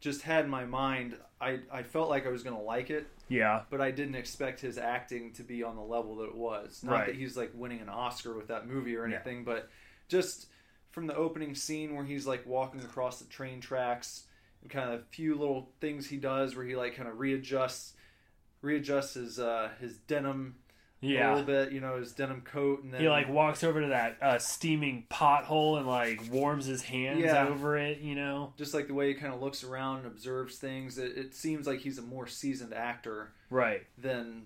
[0.00, 1.16] just had in my mind.
[1.40, 3.62] I I felt like I was gonna like it, Yeah.
[3.70, 6.82] but I didn't expect his acting to be on the level that it was.
[6.82, 7.06] Not Right.
[7.06, 9.16] that he's like winning an Oscar with that movie or Yeah.
[9.16, 9.68] anything, but
[10.08, 10.48] just
[10.90, 14.26] from the opening scene where he's like walking across the train tracks
[14.68, 17.94] kind of a few little things he does where he like kind of readjusts
[18.62, 20.56] readjusts his uh his denim
[21.02, 21.30] a Yeah.
[21.30, 24.18] little bit, you know, his denim coat and then He like walks over to that
[24.20, 27.48] uh, steaming pothole and like warms his hands Yeah.
[27.48, 28.52] over it, you know.
[28.58, 31.66] just like the way he kind of looks around and observes things, it, it seems
[31.66, 33.86] like he's a more seasoned actor Right.
[33.96, 34.44] than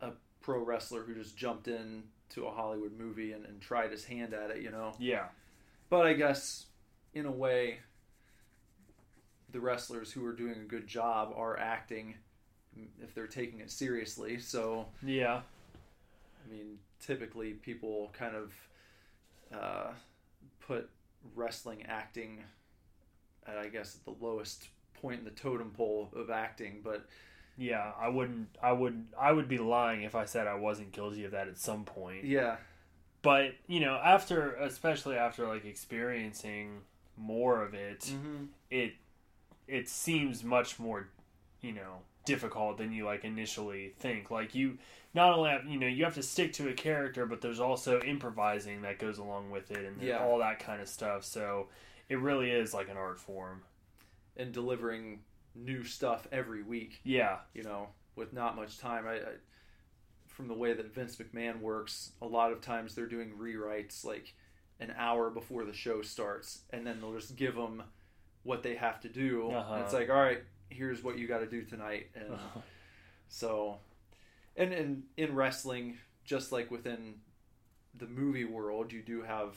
[0.00, 4.04] a pro wrestler who just jumped in to a Hollywood movie and, and tried his
[4.06, 4.94] hand at it, you know.
[4.98, 5.26] Yeah.
[5.88, 6.66] But I guess,
[7.14, 7.78] in a way,
[9.52, 12.14] the wrestlers who are doing a good job are acting
[13.02, 14.38] if they're taking it seriously.
[14.38, 15.42] So, Yeah.
[16.44, 18.52] I mean, typically people kind of
[19.54, 19.90] uh,
[20.60, 20.88] put
[21.34, 22.42] wrestling acting
[23.46, 24.68] at, I guess, at the lowest
[25.00, 26.80] point in the totem pole of acting.
[26.82, 27.06] But
[27.58, 27.92] Yeah.
[28.00, 28.48] I wouldn't.
[28.62, 29.06] I would.
[29.18, 32.24] I would be lying if I said I wasn't guilty of that at some point.
[32.24, 32.56] yeah,
[33.20, 36.80] But you know, after, especially after like experiencing
[37.16, 38.44] more of it, mm-hmm.
[38.70, 38.94] it
[39.72, 41.08] it seems much more,
[41.62, 44.30] you know, difficult than you like initially think.
[44.30, 44.78] Like you
[45.14, 48.00] not only have you know you have to stick to a character, but there's also
[48.02, 50.22] improvising that goes along with it and Yeah.
[50.24, 51.24] all that kind of stuff.
[51.24, 51.68] So
[52.08, 53.62] it really is like an art form.
[54.36, 55.20] and delivering
[55.54, 57.00] new stuff every week.
[57.04, 59.06] Yeah, you know, with not much time.
[59.06, 59.32] I, I
[60.26, 64.34] from the way that Vince McMahon works, a lot of times they're doing rewrites like
[64.80, 67.82] an hour before the show starts, and then they'll just give them
[68.44, 69.50] what they have to do.
[69.50, 69.74] Uh-huh.
[69.74, 72.38] And it's like, all right, here's what you got to do tonight, and
[73.28, 73.78] so,
[74.56, 77.14] and and in wrestling, just like within
[77.94, 79.54] the movie world, you do have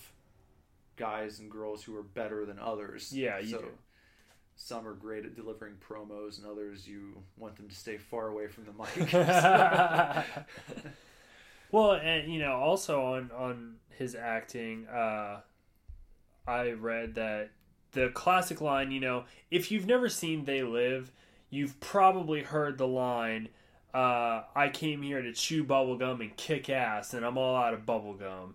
[0.98, 3.12] guys and girls who are better than others.
[3.13, 3.67] Yeah, you so, do.
[4.58, 8.48] Some are great at delivering promos, and others you want them to stay far away
[8.48, 9.12] from the mic.
[11.71, 15.41] well, and you know, also on on his acting, uh,
[16.48, 17.52] I read that
[17.95, 21.12] the classic line, you know, if you've never seen They Live,
[21.49, 23.49] you've probably heard the line,
[23.93, 27.81] uh, "I came here to chew bubblegum and kick ass, and I'm all out of
[27.86, 28.53] bubblegum."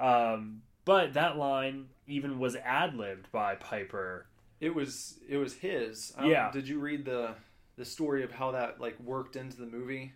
[0.00, 4.26] Um, but that line even was ad libbed by Piper.
[4.60, 6.12] It was it was his.
[6.16, 6.50] I don't- Yeah.
[6.50, 7.34] Did you read the
[7.76, 10.12] the story of how that like worked into the movie?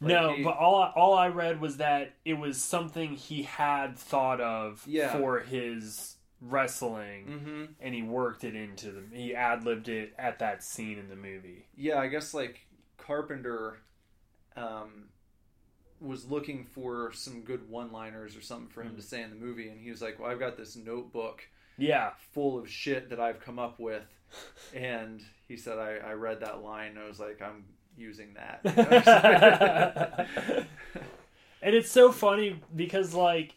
[0.00, 3.96] Like, no, he- but all all I read was that it was something he had
[3.98, 5.12] thought of Yeah.
[5.16, 6.15] for his
[6.48, 7.64] wrestling, Mm-hmm.
[7.80, 9.02] and he worked it into the.
[9.12, 11.66] He ad libbed it at that scene in the movie.
[11.76, 12.66] Yeah, I guess like
[12.98, 13.78] Carpenter
[14.56, 15.08] um,
[16.00, 18.96] was looking for some good one-liners or something for him Mm.
[18.96, 21.42] to say in the movie, and he was like, "Well, I've got this notebook
[21.78, 24.04] Yeah, full of shit that I've come up with,"
[24.74, 27.64] and he said, "I, I read that line, and I was like, I'm
[27.96, 28.60] using that."
[31.62, 33.54] and it's so funny because like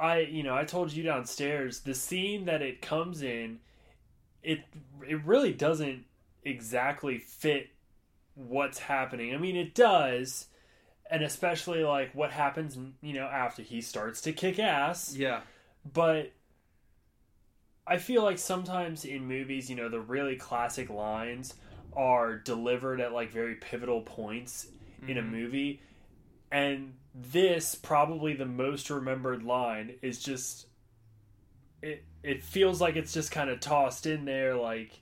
[0.00, 3.60] I you know I told you downstairs the scene that it comes in,
[4.42, 4.60] it
[5.06, 6.04] it really doesn't
[6.44, 7.68] exactly fit
[8.34, 9.34] what's happening.
[9.34, 10.46] I mean it does,
[11.10, 15.14] and especially like what happens you know after he starts to kick ass.
[15.16, 15.40] yeah,
[15.92, 16.32] but
[17.86, 21.54] I feel like sometimes in movies, you know, the really classic lines
[21.96, 24.68] are delivered at like very pivotal points
[25.08, 25.30] in a Mhm.
[25.30, 25.80] movie.
[26.52, 30.66] And this probably the most remembered line is just
[31.82, 35.00] it it feels like it's just kind of tossed in there like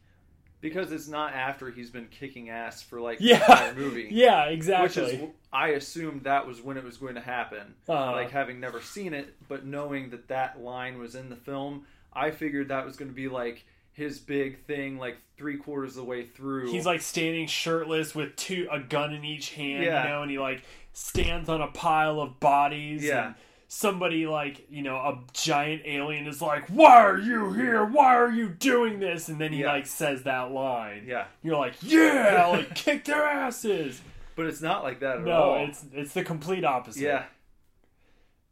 [0.60, 3.38] because it's not after he's been kicking ass for like Yeah.
[3.38, 4.08] the entire movie.
[4.12, 5.02] yeah, Which exactly.
[5.04, 7.74] is, I assumed that was when it was going to happen.
[7.88, 11.86] Uh, like having never seen it, but knowing that that line was in the film,
[12.12, 16.04] I figured that was going to be like his big thing, like three quarters of
[16.04, 16.72] the way through.
[16.72, 20.02] He's like standing shirtless with two a gun in each hand, Yeah.
[20.02, 20.62] you know, and he like
[20.98, 23.04] stands on a pile of bodies.
[23.04, 23.26] Yeah.
[23.26, 23.34] And
[23.68, 27.84] somebody like you know a giant alien is like, "Why are you here?
[27.84, 29.72] Why are you doing this?" And then he Yeah.
[29.72, 31.04] like says that line.
[31.06, 34.00] yeah, You're like, "Yeah, like kick their asses."
[34.36, 35.56] but it's not like that at all.
[35.56, 37.02] No, it's it's the complete opposite.
[37.02, 37.24] yeah,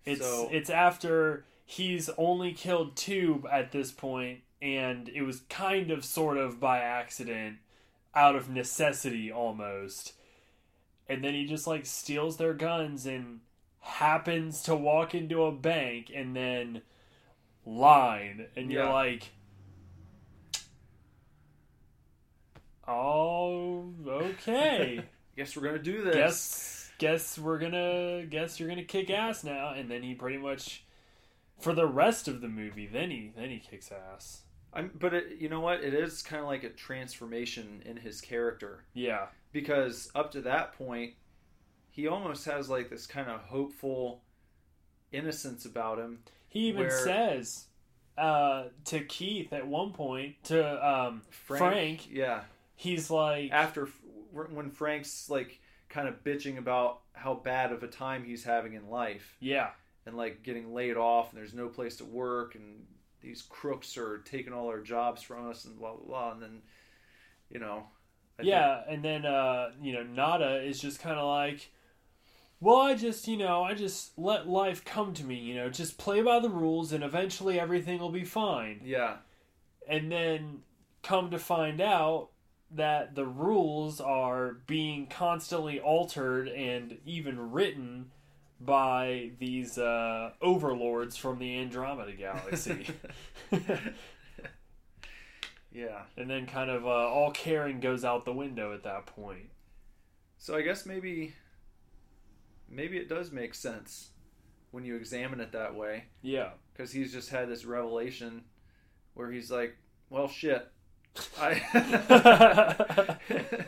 [0.05, 5.91] It's So- it's after he's only killed two at this point, and it was kind
[5.91, 7.59] of sort of by accident,
[8.15, 10.13] out of necessity almost.
[11.09, 13.41] And then he just like steals their guns and
[13.81, 16.83] happens to walk into a bank and then
[17.65, 19.31] line, and you're like,
[22.87, 25.01] oh, okay.
[25.37, 26.15] guess we're gonna do this.
[26.15, 30.83] guess guess we're gonna guess you're gonna kick ass now and then he pretty much
[31.61, 34.45] for the rest of the movie then he then he kicks ass
[34.77, 35.83] I'm, but it, you know what?
[35.83, 39.27] It is kind of like a transformation in his character Yeah.
[39.53, 41.15] Because up to that point,
[41.91, 44.23] he almost has like this kind of hopeful
[45.13, 46.21] innocence about him.
[46.49, 47.67] He even Where- says
[48.19, 52.43] uh, to Keith at one point to um, Frank, yeah.
[52.75, 53.89] he's like, After
[54.33, 58.89] when Frank's like kind of bitching about how bad of a time he's having in
[58.91, 59.71] life yeah,
[60.05, 62.85] and like getting laid off and there's no place to work and
[63.23, 66.63] these crooks are taking all our jobs from us and blah blah blah and then
[67.51, 67.85] you know
[68.39, 71.71] I think- yeah, and then uh, you know Nada is just kind of like,
[72.61, 75.99] well, I just you know I just let life come to me, you know, just
[75.99, 78.81] play by the rules, and eventually everything will be fine.
[78.85, 79.17] yeah
[79.89, 80.61] And then
[81.03, 82.29] come to find out
[82.73, 88.11] that the rules are being constantly altered and even written
[88.61, 92.87] by these uh, overlords from the Andromeda Galaxy.
[95.77, 99.51] yeah and then kind of uh, all caring goes out the window at that point.
[100.39, 101.35] so I guess maybe
[102.69, 104.09] maybe it does make sense
[104.71, 106.51] when you examine it that way Yeah.
[106.73, 108.45] because he's just had this revelation
[109.15, 109.77] where he's like
[110.11, 110.67] well shit
[111.41, 111.55] I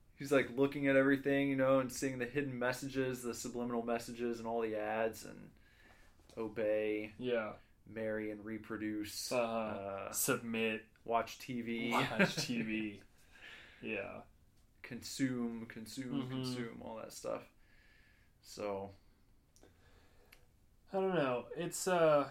[0.18, 4.38] he's like looking at everything, you know, and seeing the hidden messages, the subliminal messages,
[4.38, 5.50] and all the ads, and
[6.38, 7.50] obey, yeah.
[7.92, 12.98] marry, and reproduce, Uh, uh, submit, watch TV, watch TV.
[13.82, 14.20] yeah.
[14.82, 16.30] consume, consume, Mhm.
[16.30, 17.42] consume, all that stuff.
[18.42, 18.90] So
[20.92, 21.44] I don't know.
[21.56, 22.28] It's uh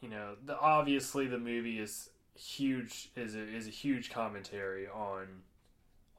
[0.00, 5.26] you know, the obviously the movie is huge is a, is a huge commentary on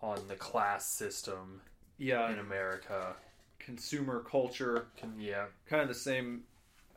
[0.01, 1.61] on the class system
[1.97, 3.15] yeah, in America.
[3.59, 5.45] consumer culture, Can yeah.
[5.67, 6.43] kind of the same.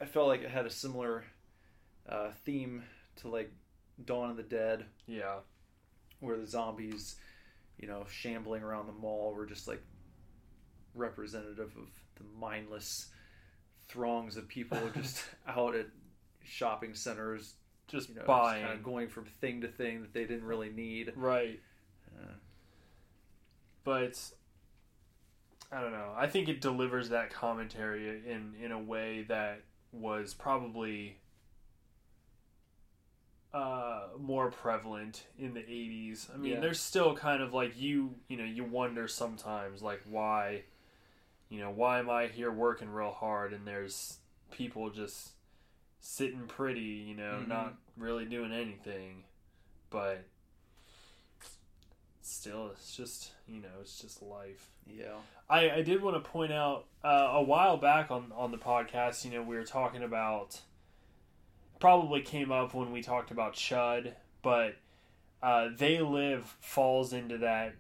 [0.00, 1.24] I felt like it had a similar
[2.08, 2.82] uh, theme
[3.18, 3.52] to like
[4.04, 4.84] Dawn of the Dead.
[5.06, 5.36] Yeah.
[6.20, 7.16] where the zombies,
[7.78, 9.82] you know, shambling around the mall were just like
[10.94, 13.06] representative of the mindless
[13.88, 15.86] throngs of people just out at
[16.42, 17.54] shopping centers,
[17.86, 18.64] Just you know, buying.
[18.64, 21.12] kind of going from thing to thing that they didn't really need.
[21.16, 21.60] right.
[22.18, 22.32] Uh,
[23.84, 24.18] but
[25.70, 26.12] I don't know.
[26.16, 31.16] I think it delivers that commentary in in a way that was probably
[33.54, 36.28] uh, more prevalent in the 80s.
[36.32, 36.60] I mean, Yeah.
[36.60, 40.64] there's still kind of like you, you know, you wonder sometimes like why
[41.50, 44.18] you know, why am I here working real hard and there's
[44.50, 45.30] people just
[45.98, 47.48] sitting pretty, you know, Mhm.
[47.48, 49.24] not really doing anything.
[49.88, 50.26] But
[52.20, 54.70] still it's just, you know, it's just life.
[54.86, 55.16] yeah,
[55.48, 59.24] I, I did want to point out uh, a while back on, on the podcast,
[59.24, 60.60] you know, we were talking about
[61.78, 64.12] probably came up when we talked about Chud,
[64.42, 64.76] but
[65.42, 67.74] uh, They Live falls into that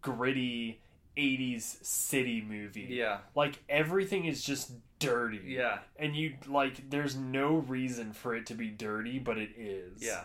[0.00, 0.80] gritty
[1.16, 2.88] 80s city movie.
[2.90, 5.40] yeah, Like everything is just dirty.
[5.46, 10.02] yeah, And you like there's no reason for it to be dirty, but it is.
[10.02, 10.24] yeah,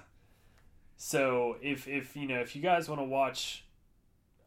[0.98, 3.64] So if if you know if you guys want to watch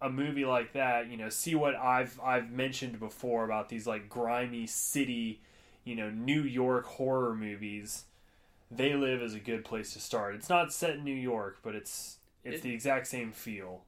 [0.01, 4.09] a movie like that, you know, see what I've I've mentioned before about these like
[4.09, 5.43] grimy city,
[5.85, 8.05] you know, New York horror movies.
[8.71, 10.35] They live is a good place to start.
[10.37, 13.85] It's not set in New York, but it's it's It- the exact same feel.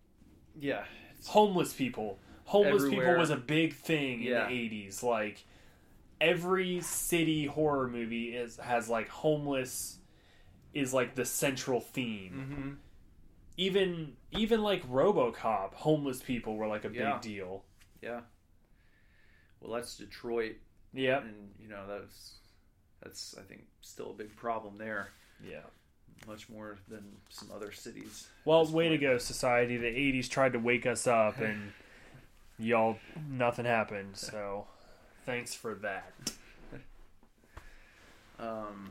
[0.59, 0.85] yeah.
[1.16, 2.18] It's, Homeless people.
[2.47, 4.49] Homeless people was a big thing Yeah.
[4.49, 5.03] in the 80s.
[5.03, 5.45] Like
[6.21, 9.99] every city horror movie is has like homeless
[10.75, 12.73] is like the central theme hmm
[13.59, 17.12] even even like RoboCop, homeless people were like a Yeah.
[17.12, 17.64] big deal.
[18.01, 18.23] yeah.
[19.61, 20.57] Well, that's Detroit,
[20.92, 21.18] Yeah.
[21.21, 22.38] and you know that's
[23.02, 25.08] that's I think still a big problem there,
[25.44, 25.62] Yeah.
[26.26, 28.28] much more than some other cities.
[28.44, 29.76] Well, way to go, society.
[29.76, 31.72] The '80s tried to wake us up, and
[32.58, 34.16] y'all, nothing happened.
[34.16, 34.66] So,
[35.26, 36.12] thanks for that.
[38.38, 38.90] Um,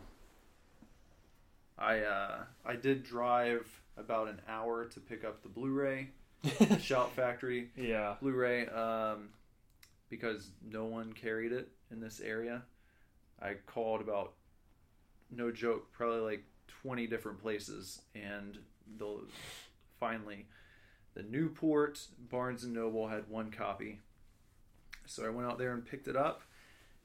[1.78, 6.07] I uh, I did drive about an hour to pick up the Blu-ray
[6.80, 8.16] Shout Factory yeah.
[8.22, 9.30] Blu-ray um,
[10.09, 12.62] because no one carried it in this area.
[13.42, 14.34] I called about
[15.30, 18.60] no joke, probably like twenty different places, and
[18.98, 19.22] the
[20.00, 20.48] finally
[21.14, 24.00] the Newport Barnes and Noble had one copy.
[25.06, 26.42] So I went out there and picked it up,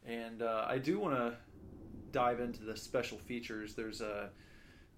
[0.04, 1.36] and uh, I do want to
[2.12, 3.74] dive into the special features.
[3.74, 4.30] There's a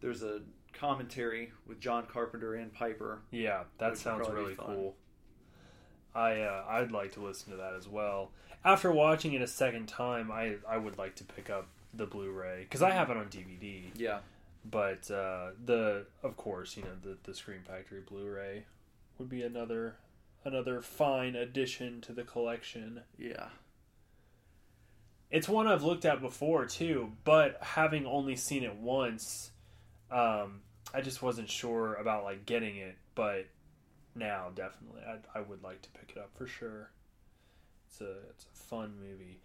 [0.01, 3.23] there's a commentary with John Carpenter and Piper.
[3.31, 4.97] Yeah, that sounds really cool.
[6.15, 8.33] I uh, I'd like to listen to that as well.
[8.65, 12.63] After watching it a second time, I I would like to pick up the Blu-ray
[12.63, 13.85] because I have it on DVD.
[13.95, 14.19] Yeah,
[14.65, 18.65] But uh, the of course, you know, the the Scream Factory Blu-ray
[19.19, 19.97] would be another
[20.45, 23.03] another fine addition to the collection.
[23.19, 23.49] Yeah.
[25.31, 29.51] It's one I've looked at before too, but having only seen it once,
[30.11, 30.63] um,
[30.95, 32.97] I just wasn't sure about like getting it.
[33.15, 33.47] But
[34.15, 36.91] now, definitely, I, I would like to pick it up for sure.
[37.91, 39.41] It's a it's a fun movie.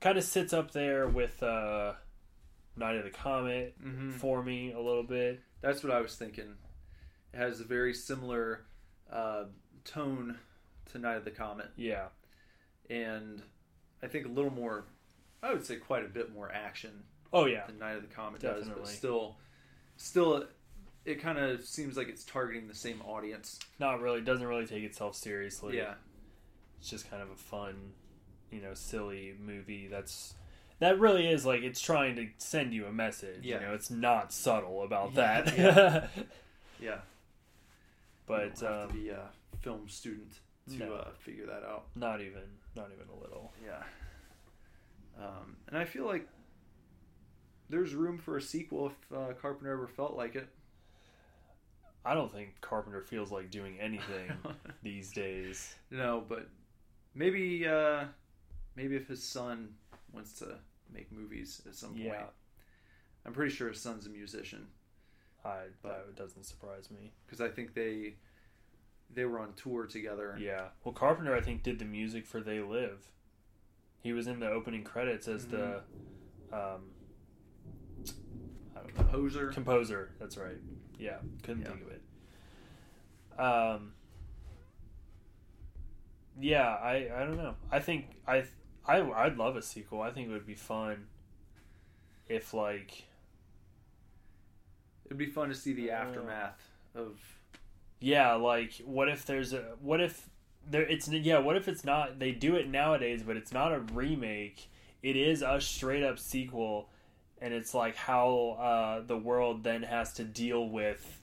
[0.00, 1.94] Kind of sits up there with uh,
[2.76, 5.40] Night of the Comet hmm for me a little bit.
[5.60, 6.54] That's what I was thinking.
[7.34, 8.64] It has a very similar
[9.12, 9.44] uh,
[9.84, 10.38] tone
[10.92, 12.06] to Night of the Comet, Yeah,
[12.88, 13.42] and
[14.02, 14.84] I think a little more.
[15.42, 18.40] I would say quite a bit more action oh yeah, than Night of the Comet
[18.40, 19.36] does, but still,
[19.96, 20.44] still,
[21.04, 23.58] it kind of seems like it's targeting the same audience.
[23.78, 24.20] not really.
[24.20, 25.76] Doesn't really take itself seriously.
[25.76, 25.94] Yeah,
[26.80, 27.92] it's just kind of a fun,
[28.50, 29.88] you know, silly movie.
[29.88, 30.34] That's
[30.80, 33.40] that really is like it's trying to send you a message.
[33.42, 33.56] Yeah.
[33.60, 35.58] You know, it's not subtle about Yeah, that.
[35.58, 36.06] yeah.
[36.80, 36.98] yeah.
[38.26, 39.28] but you don't have um, to be a
[39.60, 40.32] film student
[40.70, 40.94] to no.
[40.94, 41.86] uh, figure that out.
[41.96, 42.42] not even,
[42.76, 43.52] not even a little.
[43.64, 43.82] Yeah.
[45.24, 46.28] Um, and I feel like
[47.70, 50.48] there's room for a sequel if uh, Carpenter ever felt like it.
[52.04, 54.30] I don't think Carpenter feels like doing anything
[54.82, 55.74] these days.
[55.90, 56.48] no, but
[57.14, 58.04] maybe uh,
[58.76, 59.74] maybe if his son
[60.12, 60.58] wants to
[60.92, 62.04] make movies at some point.
[62.04, 62.24] Yeah,
[63.26, 64.66] I'm pretty sure his son's a musician
[65.44, 67.12] I But- that doesn't surprise me.
[67.26, 68.16] because I think they
[69.14, 70.36] they were on tour together.
[70.38, 70.68] Yeah.
[70.84, 73.08] Well, Carpenter, I think, did the music for "They Live."
[74.00, 75.82] He was in the opening credits as the,
[76.52, 76.90] um,
[78.76, 79.48] I don't know, Composer.
[79.52, 80.10] composer.
[80.20, 80.58] That's right.
[80.98, 81.68] Yeah, couldn't Yeah.
[81.68, 83.40] think of it.
[83.40, 83.94] Um.
[86.40, 87.54] Yeah, I I don't know.
[87.70, 88.44] I think I
[88.86, 90.00] I I'd love a sequel.
[90.02, 91.06] I think it would be fun.
[92.28, 93.04] If like
[95.06, 97.18] It'd be fun to see the Uh, aftermath of.
[98.00, 100.28] Yeah, like what if there's a what if
[100.70, 103.80] there it's yeah, what if it's not they do it nowadays but it's not a
[103.80, 104.68] remake.
[105.02, 106.90] It is a straight up sequel
[107.40, 111.20] and it's like how uh the world then has to deal with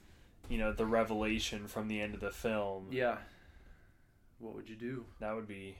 [0.48, 2.88] you know the revelation from the end of the film.
[2.90, 3.16] Yeah.
[4.38, 5.04] What would you do?
[5.20, 5.76] That would be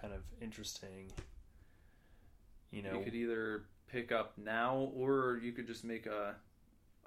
[0.00, 1.10] kind of interesting.
[2.70, 6.34] You know, You could either pick up now, or you could just make a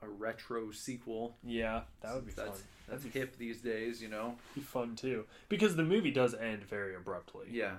[0.01, 1.37] a retro sequel.
[1.43, 2.59] yeah, that would be that's, fun.
[2.89, 4.35] That's That'd hip these days, you know.
[4.55, 7.47] be fun too because the movie does end very abruptly.
[7.51, 7.75] Yeah.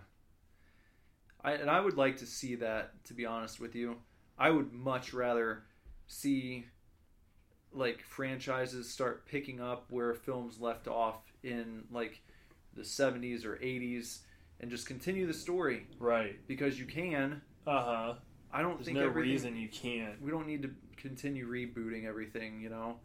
[1.42, 3.04] I and I would like to see that.
[3.06, 3.96] To be honest with you,
[4.38, 5.64] I would much rather
[6.06, 6.66] see
[7.72, 12.22] like franchises start picking up where films left off in like
[12.74, 14.18] the 70s or 80s
[14.60, 16.36] and just continue the story Right.
[16.46, 17.42] because you can.
[17.66, 18.14] Uh huh.
[18.52, 20.20] I don't There's think no reason you can't.
[20.22, 22.96] we don't need to continue rebooting everything, you know?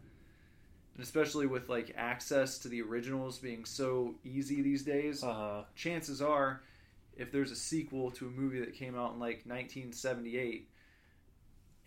[0.94, 5.62] And especially with like access to the originals being so easy these days, Uh huh.
[5.74, 6.62] chances are
[7.16, 10.68] if there's a sequel to a movie that came out in like 1978,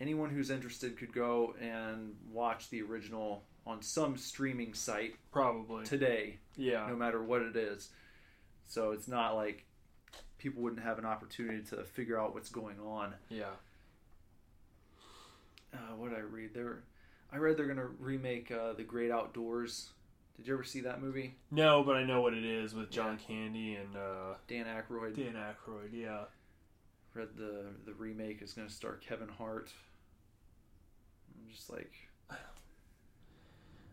[0.00, 5.84] anyone who's interested could go and watch the original on some streaming site Probably.
[5.84, 6.86] today, Yeah.
[6.88, 7.90] no matter what it is.
[8.66, 9.64] So it's not like
[10.38, 13.14] people wouldn't have an opportunity to figure out what's going on.
[13.28, 13.50] Yeah.
[15.72, 16.54] uh, what did I read?
[16.54, 16.82] There,
[17.32, 19.90] I read they're gonna remake uh, The Great Outdoors.
[20.36, 21.36] Did you ever see that movie?
[21.50, 25.14] No, but I know what it is with John Candy and uh, Dan Aykroyd.
[25.16, 25.90] Dan Aykroyd.
[25.92, 26.24] Yeah.
[27.14, 29.70] Read the the remake is gonna star Kevin Hart.
[31.38, 31.92] I'm just like,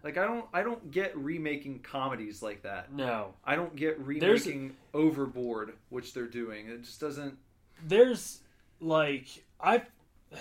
[0.03, 2.91] like I don't I don't get remaking comedies like that.
[2.93, 3.33] No.
[3.45, 6.67] I don't get There's- remaking Overboard, which they're doing.
[6.67, 7.37] It just doesn't.
[7.85, 8.39] There's
[8.79, 9.27] like
[9.59, 9.83] I.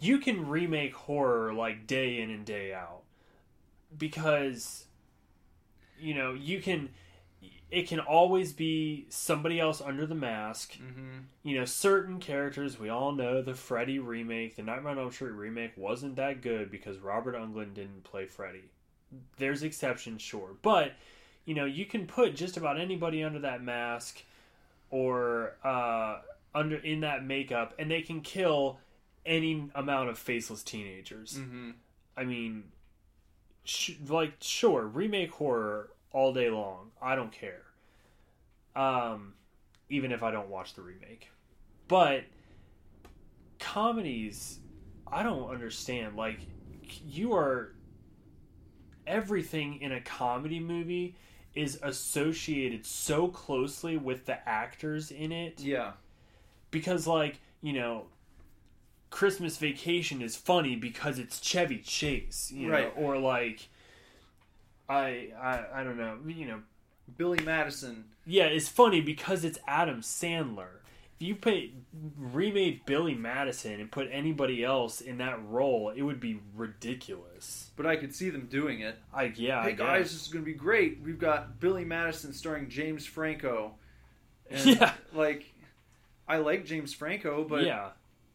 [0.00, 3.02] You can remake horror like day in and day out
[3.96, 4.86] because
[6.00, 6.88] you know you can.
[7.72, 10.74] It can always be somebody else under the mask.
[10.74, 11.20] Mm-hmm.
[11.42, 15.32] you know, certain characters we all know the Freddy remake, the Nightmare on Elm Street
[15.32, 18.64] remake wasn't that good because Robert Englund didn't play Freddy.
[19.38, 20.92] There's exceptions, sure, but
[21.46, 24.22] you know, you can put just about anybody under that mask
[24.90, 26.18] or uh,
[26.54, 28.78] under in that makeup, and they can kill
[29.24, 31.38] any amount of faceless teenagers.
[31.38, 31.70] Mm-hmm.
[32.16, 32.64] I mean,
[33.64, 36.90] sh- like sure, remake horror all day long.
[37.00, 37.62] I don't care.
[38.76, 39.34] Um,
[39.90, 41.28] even if I don't watch the remake,
[41.88, 42.24] but
[43.58, 44.58] comedies,
[45.06, 46.16] I don't understand.
[46.16, 46.38] Like,
[47.06, 47.72] you are
[49.06, 51.16] everything in a comedy movie
[51.54, 55.92] is associated so closely with the actors in it Yeah.
[56.70, 58.06] because like you know
[59.10, 62.92] Christmas Vacation is funny because it's Chevy Chase, you know, Right.
[62.96, 63.68] or like
[64.88, 66.60] I I I don't know, you know,
[67.16, 68.04] Billy Madison.
[68.26, 70.78] yeah, it's funny because it's Adam Sandler.
[71.20, 71.70] If you pay,
[72.18, 77.70] remade Billy Madison and put anybody else in that role, it would be ridiculous.
[77.76, 78.98] But I could see them doing it.
[79.14, 80.12] I yeah, I hey guys, guess.
[80.12, 81.00] this is going to be great.
[81.04, 83.74] We've got Billy Madison starring James Franco.
[84.50, 84.92] And Yeah.
[85.14, 85.44] Like,
[86.28, 87.90] I like James Franco, but yeah,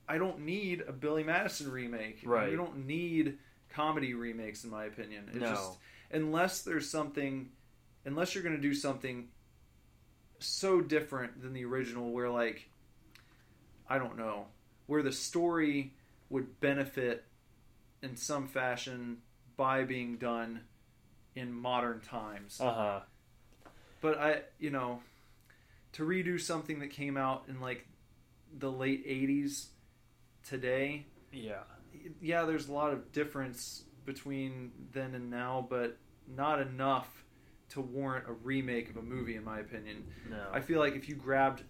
[0.08, 2.22] I don't need a Billy Madison remake.
[2.26, 2.50] Right.
[2.50, 3.38] We don't need
[3.70, 5.26] comedy remakes, in my opinion.
[5.34, 5.50] It No.
[5.50, 5.78] just
[6.12, 7.50] unless there's something,
[8.06, 9.28] unless you're going to do something
[10.40, 12.70] so different than the original, where like,
[13.90, 14.46] I don't know,
[14.86, 15.94] where the story
[16.30, 17.26] would benefit
[18.02, 19.18] in some fashion
[19.56, 20.62] by being done
[21.36, 22.60] in modern times.
[22.62, 23.00] uh huh,
[24.02, 25.02] But I, you know,
[25.94, 27.88] to redo something that came out in like
[28.58, 29.68] the late 80s
[30.48, 31.64] today, yeah,
[32.22, 35.98] yeah, there's a lot of difference between then and now, but
[36.36, 37.24] not enough
[37.70, 40.04] to warrant a remake of a movie, in my opinion.
[40.30, 41.62] no, I feel like if you grabbed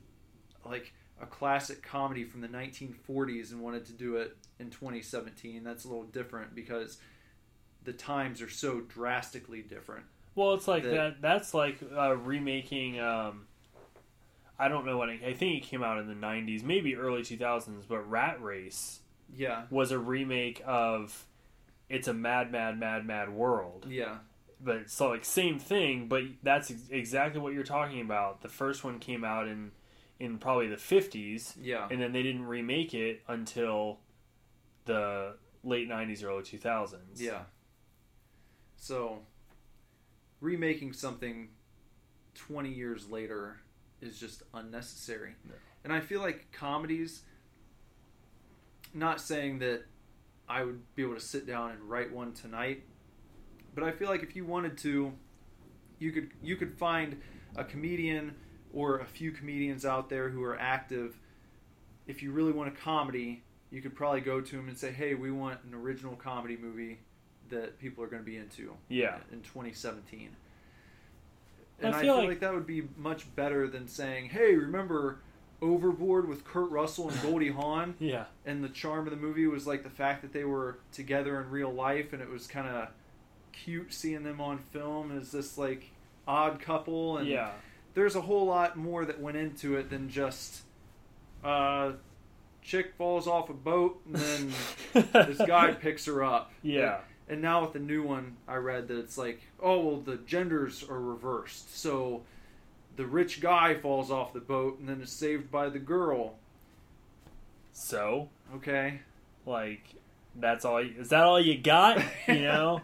[0.64, 5.84] like a classic comedy from the 1940s and wanted to do it in 2017, that's
[5.84, 7.00] a little different because
[7.84, 10.06] the times are so drastically different.
[10.36, 11.22] Well, it's like that- that.
[11.22, 13.00] That's like uh, remaking.
[13.00, 13.48] Um,
[14.60, 17.22] I don't know when it, I think it came out in the '90s, maybe early
[17.24, 17.86] 2000s.
[17.88, 19.00] But Rat Race
[19.36, 21.26] Yeah, was a remake of
[21.90, 24.18] "It's a Mad, Mad, Mad, Mad World." yeah,
[24.60, 28.42] But so like same thing, but that's ex- exactly what you're talking about.
[28.42, 29.72] The first one came out in
[30.20, 31.88] in probably the 50s, yeah.
[31.92, 34.00] and then they didn't remake it until
[34.86, 36.98] the late 90s, early 2000s.
[37.18, 37.42] Yeah.
[38.78, 39.20] So,
[40.40, 41.50] remaking something
[42.36, 43.60] 20 years later
[44.02, 45.36] is just unnecessary.
[45.48, 45.54] No.
[45.84, 47.24] And I feel like comedies,
[48.94, 49.84] not saying that
[50.50, 52.84] I would be able to sit down and write one tonight,
[53.76, 55.14] but I feel like if you wanted to,
[56.00, 57.22] you could you could find
[57.56, 58.36] a comedian
[58.74, 61.20] or a few comedians out there who are active.
[62.08, 65.14] If you really want a comedy, you could probably go to them and say, "Hey,
[65.16, 67.00] we want an original comedy movie
[67.50, 69.18] that people are going to be into." Yeah.
[69.32, 70.30] In 2017.
[71.82, 72.40] I And I feel feel, like- like...
[72.40, 75.20] that would be much better than saying, "Hey, remember
[75.62, 78.26] Overboard with Kurt Russell and Goldie Hawn?" Yeah.
[78.46, 81.50] And the charm of the movie was like the fact that they were together in
[81.50, 82.90] real life, and it was kind of
[83.54, 85.92] cute seeing them on film as this like
[86.28, 87.18] odd couple.
[87.18, 87.52] And Yeah.
[87.96, 90.62] there's a whole lot more that went into it than just
[91.44, 91.94] uh,
[92.62, 94.54] chick falls off a boat and then
[95.14, 96.52] this guy picks her up.
[96.62, 97.00] Yeah.
[97.30, 100.84] And now with the new one, I read that it's like, oh well, the genders
[100.88, 101.76] are reversed.
[101.78, 102.24] So
[102.98, 106.36] the rich guy falls off the boat and then is saved by the girl.
[107.74, 109.00] So, Okay.
[109.46, 109.84] like,
[110.36, 110.82] that's all.
[110.84, 112.02] You, is that all you got?
[112.28, 112.82] You know?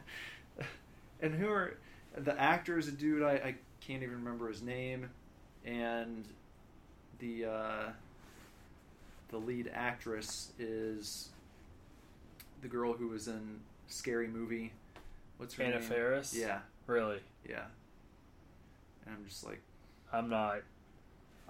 [1.21, 1.75] and who are
[2.17, 5.09] the actor is a dude I, I can't even remember his name,
[5.65, 6.25] and
[7.19, 7.83] the uh,
[9.29, 11.29] the lead actress is
[12.61, 14.71] the girl who was in Scary Movie.
[15.37, 15.89] What's her Anna name?
[15.89, 16.35] Faris?
[16.35, 17.19] Yeah, Really?
[17.47, 17.63] yeah.
[19.05, 19.61] And I'm just like,
[20.13, 20.61] I'm not.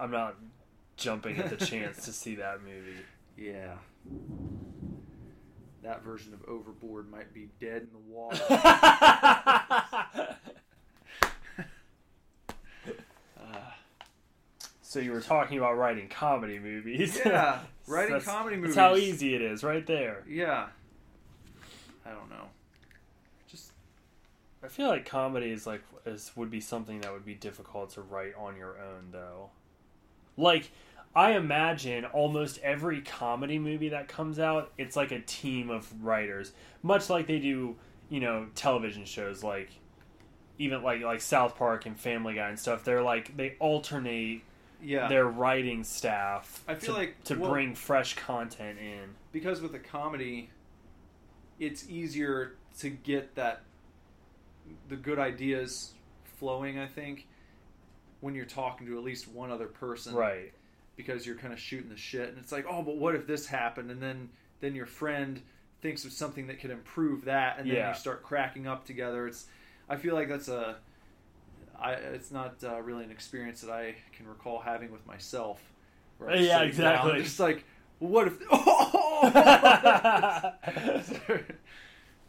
[0.00, 0.36] I'm not
[0.96, 2.96] jumping at the chance to see that movie.
[3.36, 3.74] yeah.
[5.82, 8.40] That version of Overboard might be dead in the water.
[8.48, 10.24] Uh,
[14.82, 17.20] so you were talking about writing comedy movies.
[17.24, 18.74] Yeah, writing comedy movies.
[18.74, 20.24] That's how easy it is, right there.
[20.26, 20.68] yeah.
[22.06, 22.48] I don't know.
[24.64, 28.00] I feel like comedy is like is would be something that would be difficult to
[28.00, 29.50] write on your own though.
[30.36, 30.70] Like
[31.14, 36.52] I imagine almost every comedy movie that comes out, it's like a team of writers,
[36.82, 37.76] much like they do,
[38.08, 39.70] you know, television shows like
[40.58, 42.84] even like like South Park and Family Guy and stuff.
[42.84, 44.42] They're like they alternate
[44.82, 45.08] yeah.
[45.08, 49.10] their writing staff I feel to, like- to well- bring fresh content in.
[49.30, 50.48] because with a comedy,
[51.58, 53.62] it's easier to get that
[54.88, 55.92] the good ideas
[56.24, 56.78] flowing.
[56.78, 57.26] I think
[58.20, 60.52] when you're talking to at least one other person, Right.
[60.96, 63.46] Because you're kind of shooting the shit, and it's like, oh, but what if this
[63.46, 63.90] happened?
[63.90, 65.42] And then then your friend
[65.82, 67.88] thinks of something that could improve that, and then Yeah.
[67.88, 69.26] you start cracking up together.
[69.26, 69.46] It's
[69.88, 70.76] I feel like that's a
[71.78, 75.60] I, it's not uh, really an experience that I can recall having with myself.
[76.20, 77.22] Yeah, down, exactly.
[77.22, 77.64] just like,
[77.98, 78.34] well, what if?
[78.50, 80.52] Oh!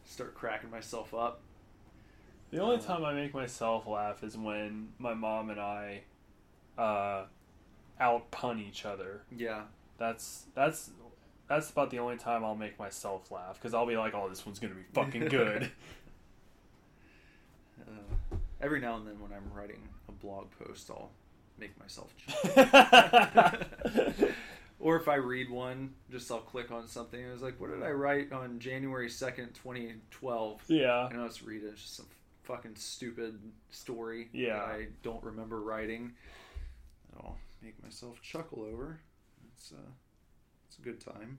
[0.06, 1.42] start cracking myself up.
[2.56, 6.04] The only time I make myself laugh is when my mom and I
[6.78, 7.26] uh,
[8.00, 9.24] out pun each other.
[9.36, 9.64] Yeah,
[9.98, 10.92] That's that's
[11.50, 14.46] that's about the only time I'll make myself laugh because I'll be like, "Oh, this
[14.46, 15.70] one's gonna be fucking good."
[17.82, 21.12] Uh, every now and then, when I'm writing a blog post, I'll
[21.60, 22.16] make myself.
[22.56, 24.30] chuckle.
[24.80, 27.22] or if I read one, just I'll click on something.
[27.22, 30.62] and It's like, what did I write on January second, twenty twelve?
[30.68, 31.68] yeah, And I'll just read it.
[31.74, 32.06] It's just some
[32.46, 33.40] fucking stupid
[33.72, 34.54] story Yeah.
[34.60, 36.14] that I don't remember writing.
[37.18, 39.00] I'll make myself chuckle over.
[39.56, 39.90] It's uh,
[40.68, 41.38] it's a good time.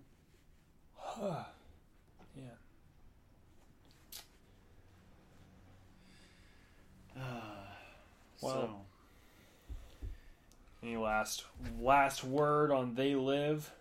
[2.37, 2.43] yeah.
[8.43, 8.81] Well- so,
[10.83, 11.45] Any last
[11.81, 13.73] last word on They Live?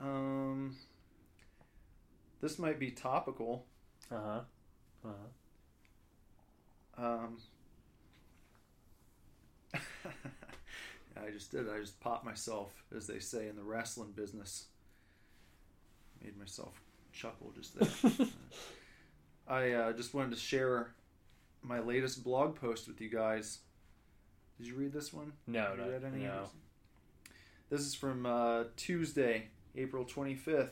[0.00, 0.76] um,
[2.42, 3.64] this might be topical.
[4.10, 4.40] Uh huh.
[5.04, 5.12] Uh huh.
[6.96, 7.38] Um,
[11.16, 11.68] I just did.
[11.68, 14.66] I just popped myself, as they say in the wrestling business.
[16.22, 16.80] Made myself
[17.12, 18.26] chuckle just there.
[19.48, 20.94] I uh, just wanted to share
[21.62, 23.58] my latest blog post with you guys.
[24.58, 25.32] Did you read this one?
[25.46, 26.40] No, you no, read any no.
[26.42, 26.50] this?
[27.70, 30.70] This is from uh, Tuesday, April 25th.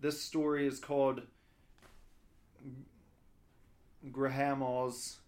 [0.00, 1.22] This story is called
[4.10, 5.18] Grahamaw's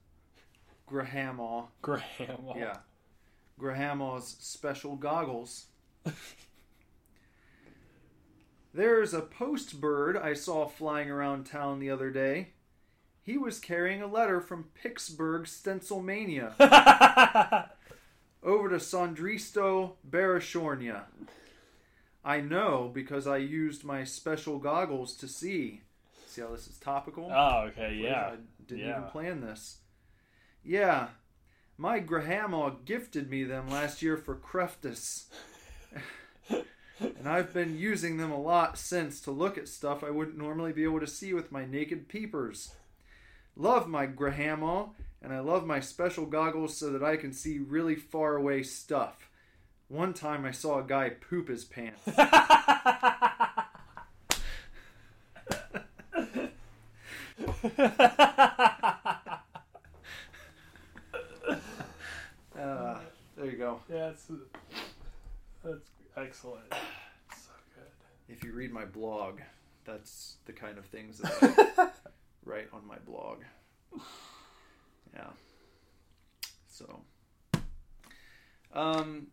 [0.90, 1.66] Grahamaw.
[1.82, 2.52] Graham.
[2.56, 2.78] Yeah.
[3.58, 5.66] Grahamaw's special goggles.
[8.74, 12.48] There's a post bird I saw flying around town the other day.
[13.22, 16.50] He was carrying a letter from Pittsburgh, Stencilmania,
[18.42, 21.04] over to Sandristo, Barashornia.
[22.24, 25.82] I know because I used my special goggles to see.
[26.26, 27.30] See how this is topical?
[27.32, 28.32] oh, okay, yeah.
[28.32, 28.98] I didn't yeah.
[28.98, 29.78] even plan this.
[30.64, 31.08] Yeah,
[31.76, 35.26] my grandma gifted me them last year for Creftus.
[36.48, 40.72] and I've been using them a lot since to look at stuff I wouldn't normally
[40.72, 42.74] be able to see with my naked peepers.
[43.56, 44.86] Love my grandma,
[45.20, 49.28] and I love my special goggles so that I can see really far away stuff.
[49.88, 52.00] One time I saw a guy poop his pants.
[62.58, 62.98] Uh,
[63.36, 63.73] there you go.
[63.90, 64.30] Yeah, that's
[65.62, 66.72] that's excellent.
[66.72, 68.34] So good.
[68.34, 69.40] If you read my blog,
[69.84, 71.88] that's the kind of things that I
[72.44, 73.42] write on my blog.
[75.14, 75.30] Yeah.
[76.68, 77.00] So,
[78.72, 79.28] um,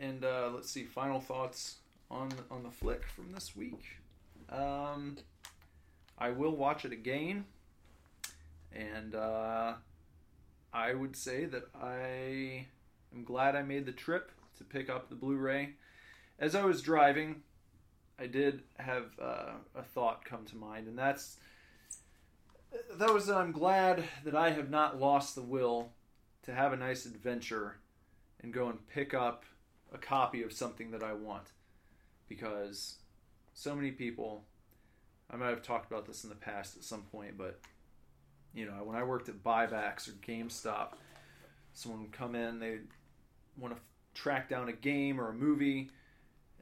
[0.00, 0.84] and uh, let's see.
[0.84, 1.76] Final thoughts
[2.10, 3.82] on on the flick from this week.
[4.48, 5.16] Um,
[6.18, 7.44] I will watch it again,
[8.72, 9.74] and uh,
[10.74, 12.66] I would say that I
[13.14, 15.74] am glad I made the trip to pick up the Blu-ray.
[16.40, 17.42] As I was driving,
[18.18, 21.36] I did have uh, a thought come to mind, and that's
[22.98, 25.92] that was that I'm glad that I have not lost the will
[26.42, 27.76] to have a nice adventure
[28.42, 29.44] and go and pick up
[29.92, 31.52] a copy of something that I want,
[32.28, 32.96] because
[33.54, 34.44] so many people.
[35.30, 37.58] I might have talked about this in the past at some point, but
[38.54, 40.94] you know, when I worked at buybacks or GameStop,
[41.72, 42.78] someone would come in, they
[43.58, 43.80] want to
[44.14, 45.90] track down a game or a movie,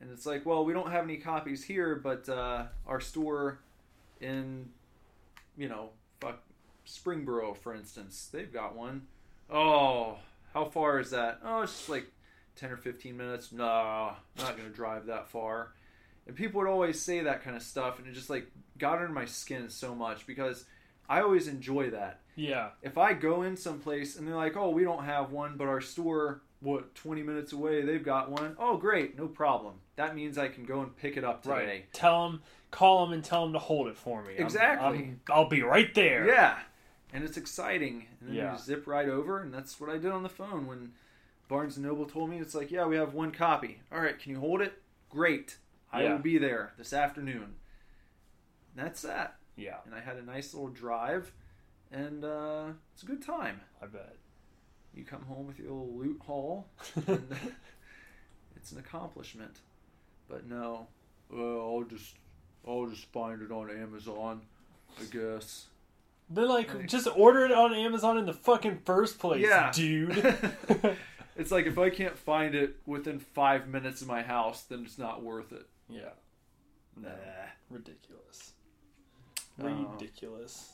[0.01, 3.61] and it's like, well, we don't have any copies here, but uh, our store
[4.20, 4.70] in,
[5.57, 5.90] you know,
[6.20, 6.43] fuck
[6.86, 9.03] Springboro, for instance, they've got one.
[9.51, 10.18] Oh,
[10.55, 11.40] how far is that?
[11.45, 12.07] Oh, it's just like
[12.57, 13.53] ten or fifteen minutes.
[13.53, 15.72] No, I'm not gonna drive that far.
[16.26, 18.47] And people would always say that kind of stuff, and it just like
[18.78, 20.64] got under my skin so much because
[21.12, 22.70] I always enjoy that Yeah.
[22.80, 25.80] if I go in someplace and they're like, "Oh, we don't have one, but our
[25.82, 29.74] store, what, 20 minutes away, they've got one." Oh, great, no problem.
[29.96, 31.54] That means I can go and pick it up today.
[31.54, 31.92] Right.
[31.92, 34.36] Tell them, call them, and tell them to hold it for me.
[34.38, 35.16] Exactly.
[35.30, 36.26] i will be right there.
[36.26, 36.58] Yeah,
[37.12, 38.06] and it's exciting.
[38.20, 38.52] And then Yeah.
[38.52, 40.94] you zip right over, and that's what I did on the phone when
[41.48, 43.82] Barnes and Noble told me it's like, "Yeah, we have one copy.
[43.92, 44.80] All right, can you hold it?
[45.10, 45.58] Great,
[45.92, 46.12] I Yeah.
[46.12, 47.56] will be there this afternoon."
[48.74, 49.36] And that's that.
[49.57, 49.76] Yeah.
[49.86, 51.32] And I had a nice little drive,
[51.90, 53.61] and uh, it's a good time.
[53.82, 54.16] I bet.
[54.94, 56.66] You come home with your little loot haul,
[57.07, 57.26] and
[58.57, 59.59] it's an accomplishment.
[60.28, 60.86] But no,
[61.30, 62.14] well, I'll just
[62.66, 64.42] I'll just find it on Amazon,
[65.00, 65.66] I guess.
[66.30, 66.88] Then like Right.
[66.88, 69.70] just order it on Amazon in the fucking first place, Yeah.
[69.72, 70.16] dude.
[71.36, 74.96] it's like if I can't find it within five minutes of my house, then it's
[74.98, 75.66] not worth it.
[75.88, 76.11] yeah.
[76.96, 77.09] Nah.
[77.70, 78.51] Ridiculous.
[79.70, 79.92] Oh.
[79.92, 80.72] Ridiculous.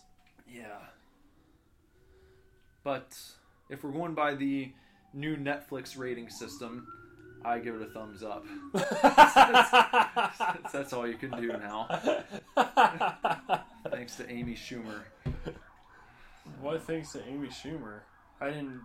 [0.50, 0.78] Yeah.
[2.84, 3.16] But
[3.68, 4.72] if we're going by the
[5.12, 6.86] new Netflix rating system,
[7.44, 8.44] I give it a thumbs up.
[8.72, 11.86] That's, that's all you can do now.
[13.90, 15.00] Thanks to Amy Schumer.
[16.60, 18.00] what thanks to Amy Schumer?
[18.40, 18.80] I didn't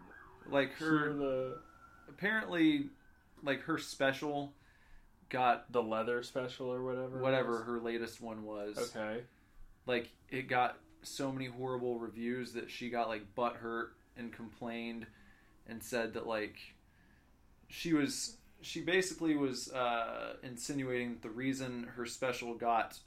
[0.50, 1.58] Like her, the
[2.10, 2.90] apparently,
[3.44, 4.54] like her special
[5.30, 7.20] got the leather special or whatever.
[7.20, 8.78] whatever her latest one was.
[8.96, 9.22] Okay.
[9.86, 15.06] Like it got so many horrible reviews that she got like butt hurt and complained
[15.68, 16.56] and said that like
[17.68, 22.98] she was she basically was uh, insinuating that the reason her special got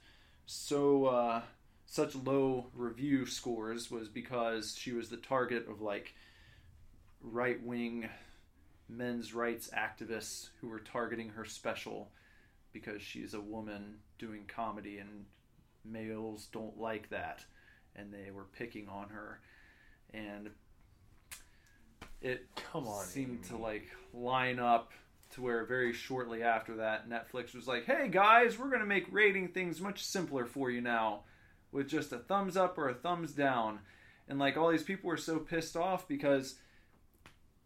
[0.45, 1.41] so uh,
[1.85, 6.13] such low review scores was because she was the target of like
[7.21, 8.07] right wing
[8.87, 12.11] men's rights activists who were targeting her special
[12.71, 15.25] because she's a woman doing comedy and
[15.91, 17.43] males don't like that.
[17.95, 19.39] And they were picking on her.
[20.13, 20.49] And
[22.21, 24.91] it Come on, seemed to like line up
[25.31, 29.11] to where very shortly after that Netflix was like, "Hey guys, we're going to make
[29.11, 31.23] rating things much simpler for you now
[31.71, 33.79] with just a thumbs up or a thumbs down."
[34.27, 36.55] And like all these people were so pissed off because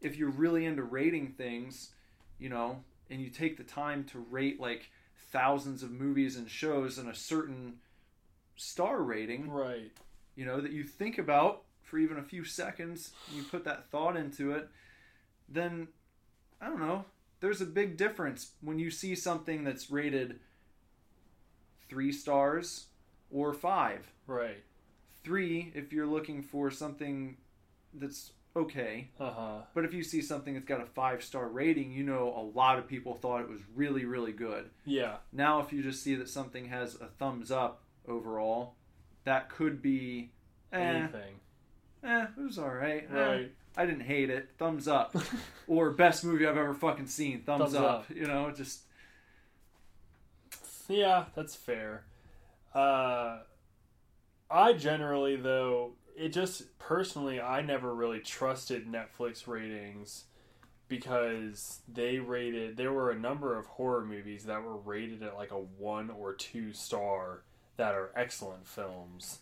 [0.02, 1.92] if you're really into rating things,
[2.40, 4.90] you know, and you take the time to rate like
[5.32, 7.76] thousands of movies and shows in a certain
[8.66, 9.92] star rating, Right.
[10.36, 14.16] you know, that you think about for even a few seconds, you put that thought
[14.16, 14.70] into it,
[15.50, 15.88] then
[16.62, 17.06] I don't know.
[17.40, 20.40] There's a big difference when you see something that's rated
[21.90, 22.86] three stars
[23.32, 24.12] or five.
[24.28, 24.64] Right.
[25.24, 27.38] Three, if you're looking for something
[27.94, 29.62] that's okay, Uh huh.
[29.74, 32.78] but if you see something that's got a five star rating, you know a lot
[32.78, 34.70] of people thought it was really, really good.
[34.86, 35.18] Yeah.
[35.34, 38.76] Now, if you just see that something has a thumbs up overall,
[39.24, 40.32] that could be,
[40.74, 41.36] eh, Anything.
[42.04, 43.08] eh, it was all right.
[43.12, 43.52] Eh, Right.
[43.78, 44.50] I didn't hate it.
[44.58, 45.16] Thumbs up.
[45.68, 47.42] or best movie I've ever fucking seen.
[47.44, 47.84] Thumbs, Thumbs up.
[48.02, 48.10] up.
[48.10, 48.82] You know, just
[50.90, 52.04] Yeah, that's fair.
[52.74, 53.40] Uh,
[54.50, 60.26] I generally, though, it just personally, I never really trusted Netflix ratings
[60.90, 65.52] because they rated, there were a number of horror movies that were rated at like
[65.52, 67.44] a one or two star
[67.82, 69.40] that are excellent films.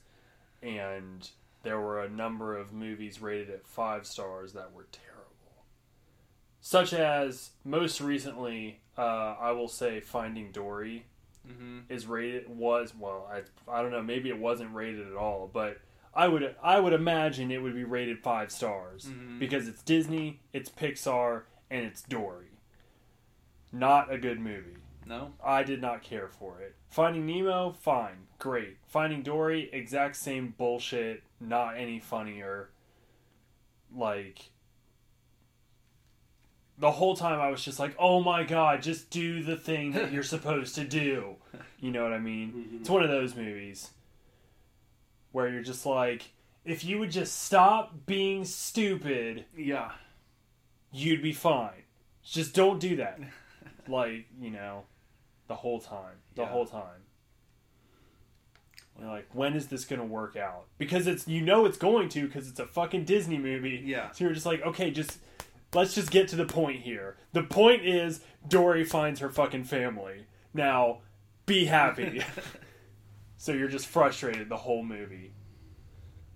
[0.64, 1.30] And
[1.64, 5.66] there were a number of movies rated at five stars that were terrible.
[6.62, 11.06] Such as, most recently, uh, I will say Finding Dory
[11.46, 11.82] mhm.
[11.90, 15.80] is rated was well I, I don't know maybe it wasn't rated at all but
[16.14, 19.40] I would I would imagine it would be rated five stars Mhm.
[19.40, 22.52] because it's Disney it's Pixar and it's Dory
[23.72, 24.76] not a good movie
[25.06, 25.34] no.
[25.44, 31.24] I did not care for it Finding Nemo fine great Finding Dory exact same bullshit
[31.40, 32.70] not any funnier
[33.96, 34.50] like
[36.78, 40.14] the whole time I was just like, "Oh my god, just do the thing that
[40.14, 41.36] you're supposed to do."
[41.82, 42.52] You know what I mean?
[42.54, 42.78] Mm-hmm.
[42.78, 43.90] It's one of those movies
[45.34, 46.32] where you're just like,
[46.64, 49.92] if you would just stop being stupid, Yeah.
[50.94, 51.84] you'd be fine.
[52.24, 53.20] Just don't do that.
[53.90, 54.84] like, you know,
[55.48, 56.18] the whole time.
[56.36, 56.50] The Yeah.
[56.50, 57.02] whole time.
[59.00, 60.66] You're like, when is this going to work out?
[60.78, 63.82] Because it's you know it's going to because it's a fucking Disney movie.
[63.86, 64.12] Yeah.
[64.12, 65.20] So you're just like, okay, just
[65.74, 67.16] let's just get to the point here.
[67.32, 70.26] The point is Dory finds her fucking family.
[70.54, 71.00] Now,
[71.46, 72.22] be happy.
[73.38, 75.34] so you're just frustrated the whole movie.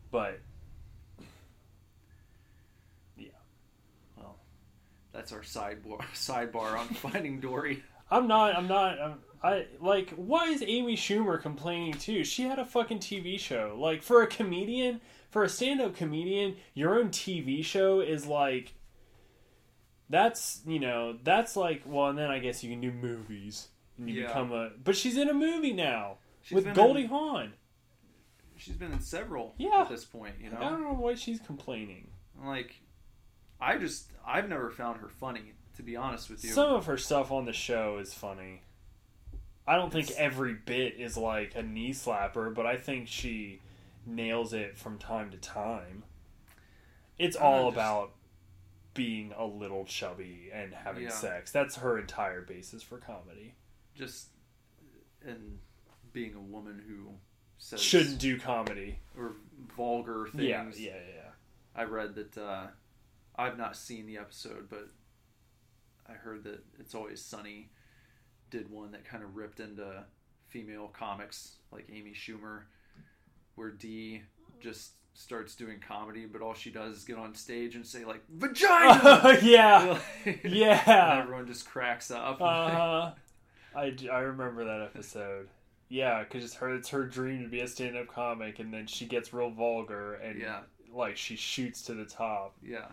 [0.10, 0.40] But
[5.14, 7.84] that's our sidebar sidebar on Finding Dory.
[8.12, 8.56] I'm not.
[8.56, 9.00] I'm not.
[9.00, 10.12] I'm, I like.
[10.12, 12.24] Why is Amy Schumer complaining too?
[12.24, 13.76] She had a fucking TV show.
[13.80, 15.02] Like for a comedian,
[15.32, 18.74] for a stand-up comedian, your own TV show is like.
[20.10, 24.10] That's you know that's like well, and then I guess you can do movies and
[24.10, 24.28] you Yeah.
[24.28, 24.72] become a.
[24.84, 27.54] But she's in a movie now She's with Goldie in- Hawn.
[28.58, 29.82] She's been in several Yeah.
[29.82, 30.36] at this point.
[30.40, 30.58] You know.
[30.58, 32.10] I don't know why she's complaining.
[32.44, 32.76] like
[33.64, 35.54] I just I've never found her funny.
[35.78, 38.62] To be honest with you, Some of her stuff on the show is funny.
[39.66, 43.60] I don't think It's- every bit is like a knee slapper, but I think she
[44.06, 46.04] nails it from time to time.
[47.18, 48.12] It's all just- about
[48.94, 51.10] being a little chubby and having Yeah.
[51.10, 51.52] sex.
[51.52, 53.56] That's her entire basis for comedy.
[53.96, 54.30] just
[55.26, 55.60] and
[56.12, 57.14] being a woman who
[57.60, 59.00] says Shouldn't do comedy.
[59.18, 59.36] or
[59.76, 60.80] vulgar things.
[60.80, 61.32] Yeah, yeah, yeah.
[61.76, 62.68] I read that uh,
[63.36, 64.90] I've not seen the episode, but
[66.08, 67.70] I heard that It's Always Sunny
[68.52, 70.04] did one that kind of ripped into
[70.48, 72.64] female comics like Amy Schumer,
[73.56, 74.22] where Dee
[74.60, 78.22] just starts doing comedy, but all she does is get on stage and say like
[78.30, 79.40] vagina.
[79.44, 81.20] yeah, and yeah.
[81.24, 82.40] everyone just cracks up.
[82.42, 83.12] Uh-huh.
[83.76, 85.50] I, d- I remember that episode.
[85.90, 88.86] Yeah, because it's her it's her dream to be a stand up comic, and then
[88.88, 90.60] she gets real vulgar and Yeah.
[90.94, 92.56] like she shoots to the top.
[92.64, 92.86] yeah,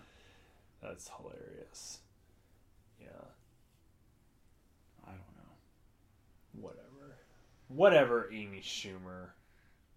[0.82, 1.98] That's hilarious.
[3.00, 3.06] Yeah,
[5.04, 6.60] I don't know.
[6.60, 7.16] whatever,
[7.68, 8.30] whatever.
[8.32, 9.30] Amy Schumer.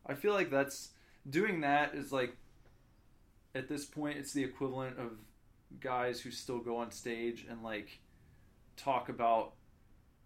[0.05, 0.89] I feel like that's
[1.29, 2.35] doing that is like
[3.55, 5.11] at this point it's the equivalent of
[5.79, 7.99] guys who still go on stage and like
[8.75, 9.53] talk about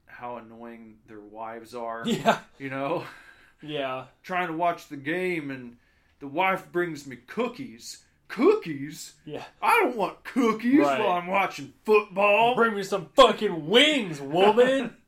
[0.08, 2.04] how annoying their wives are.
[2.08, 3.04] Yeah, You know,
[3.62, 4.06] yeah.
[4.24, 5.78] trying to watch the game and
[6.20, 8.04] the wife brings me cookies.
[8.28, 9.14] Cookies?
[9.26, 9.44] Yeah.
[9.62, 11.00] I don't want cookies Right.
[11.00, 12.56] while I'm watching football.
[12.56, 14.96] Bring me some fucking wings, woman.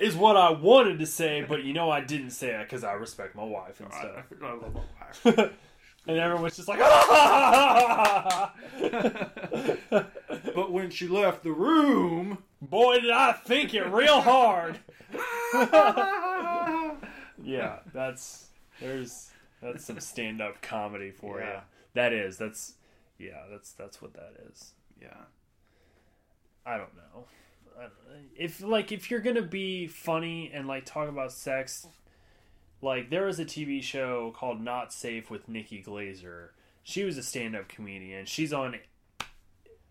[0.00, 2.92] is what I wanted to say, but you know I didn't say it because I
[2.92, 4.24] respect my wife and I, stuff.
[4.42, 5.50] I love my wife.
[6.06, 8.54] and everyone's just like, ah!
[10.54, 14.78] but when she left the room, boy, did I think it real hard.
[17.42, 18.46] yeah, that's
[18.80, 19.30] there's
[19.62, 21.60] that's some stand up comedy for you.
[21.94, 22.74] That is that's
[23.18, 24.72] yeah that's that's what that is.
[25.00, 25.08] yeah,
[26.64, 27.24] I don't know.
[27.76, 28.28] I don't know.
[28.36, 31.86] If like if you're gonna be funny and like talk about sex,
[32.82, 36.48] like there was a TV show called Not Safe with Nikki Glazer.
[36.82, 38.24] She was a stand-up comedian.
[38.26, 38.76] She's on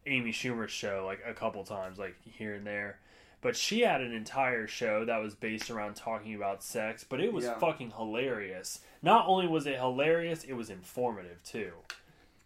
[0.05, 2.99] Amy Schumer's show like a couple times, like here and there.
[3.41, 7.31] But she had an entire show that was based around talking about sex, but it
[7.31, 7.57] was Yeah.
[7.57, 8.81] fucking hilarious.
[9.01, 11.71] Not only was it hilarious, it was informative too.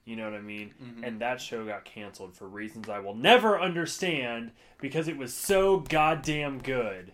[0.05, 0.73] You know what I mean?
[1.01, 5.79] And that show got canceled for reasons I will never understand because it was so
[5.79, 7.13] goddamn good.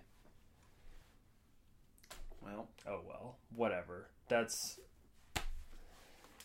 [2.42, 4.08] well, Oh well, whatever.
[4.28, 4.80] That's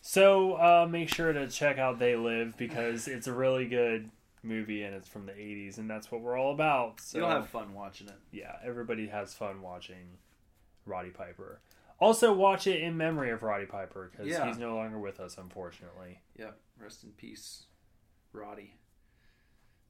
[0.03, 0.53] so.
[0.55, 4.11] Uh, make sure to check out They Live because it's a really good
[4.45, 7.01] movie and it's from the '80s and that's what we're all about.
[7.01, 8.19] So you'll have fun watching it.
[8.33, 10.19] yeah, everybody has fun watching
[10.87, 11.61] Roddy Piper.
[12.01, 14.47] Also, watch it in memory of Roddy Piper because Yeah.
[14.47, 16.21] he's no longer with us, unfortunately.
[16.37, 17.65] Yeah, rest in peace,
[18.33, 18.75] Roddy.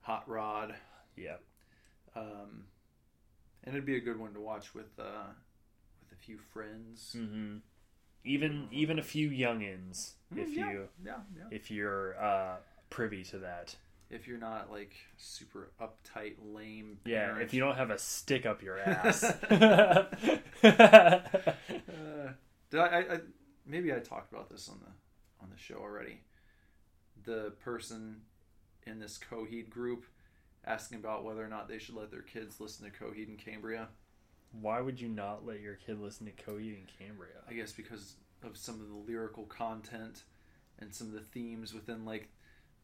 [0.03, 0.75] Hot Rod.
[1.17, 1.43] Yep.
[2.15, 2.67] Um,
[3.65, 5.29] and it'd be a good one to watch with uh,
[6.03, 7.15] with a few friends.
[7.19, 7.57] hmm
[8.25, 11.45] Even even a few youngins, if yeah, you yeah, yeah.
[11.51, 12.57] if you're uh,
[12.91, 13.75] privy to that.
[14.11, 16.99] If you're not like super uptight, lame.
[17.05, 19.25] Yeah, if you don't have a stick up your ass.
[19.25, 20.07] Uh,
[22.71, 23.19] did I, I, I?
[23.67, 24.93] Maybe I talked about this on the
[25.43, 26.21] on the show already.
[27.25, 28.23] The person
[28.87, 30.05] in this Coheed group
[30.67, 33.89] asking about whether or not they should let their kids listen to Coheed and Cambria.
[34.61, 37.43] Why would you not let your kid listen to Coheed and Cambria?
[37.49, 40.23] I guess because of some of the lyrical content
[40.79, 42.29] and some of the themes within like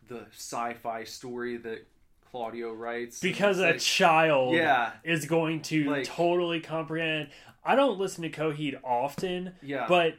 [0.09, 1.87] the sci-fi story that
[2.31, 3.21] Claudio writes.
[3.21, 7.31] Because a like- child yeah, is going to Like- totally comprehend.
[7.65, 10.15] I don't listen to Coheed often, yeah, but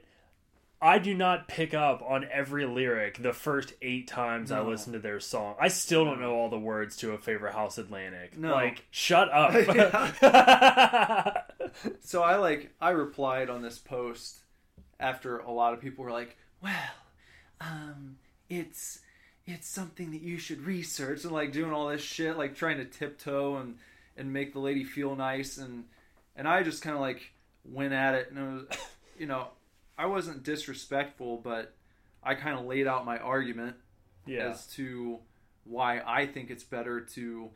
[0.80, 5.00] I do not pick up on every lyric the first eight times I listen to
[5.00, 5.56] their song.
[5.60, 8.38] I still don't know all the words to a Favor House Atlantic.
[8.38, 8.52] No.
[8.54, 9.54] Like, shut up.
[12.02, 14.40] so I like I replied on this post
[15.00, 16.74] after a lot of people were like, "Well,
[17.60, 18.18] um,
[18.50, 19.00] it's
[19.46, 22.86] it's something that you should research," and like doing all this shit, like trying to
[22.86, 23.78] tiptoe and
[24.18, 25.86] and make the lady feel nice, and
[26.36, 27.34] and I just kind of like
[27.64, 28.78] went at it, and it was,
[29.20, 29.50] you know,
[29.98, 31.76] I wasn't disrespectful, but
[32.24, 33.76] I kind of laid out my argument
[34.26, 34.50] yeah.
[34.50, 35.20] as to
[35.64, 37.50] why I think it's better to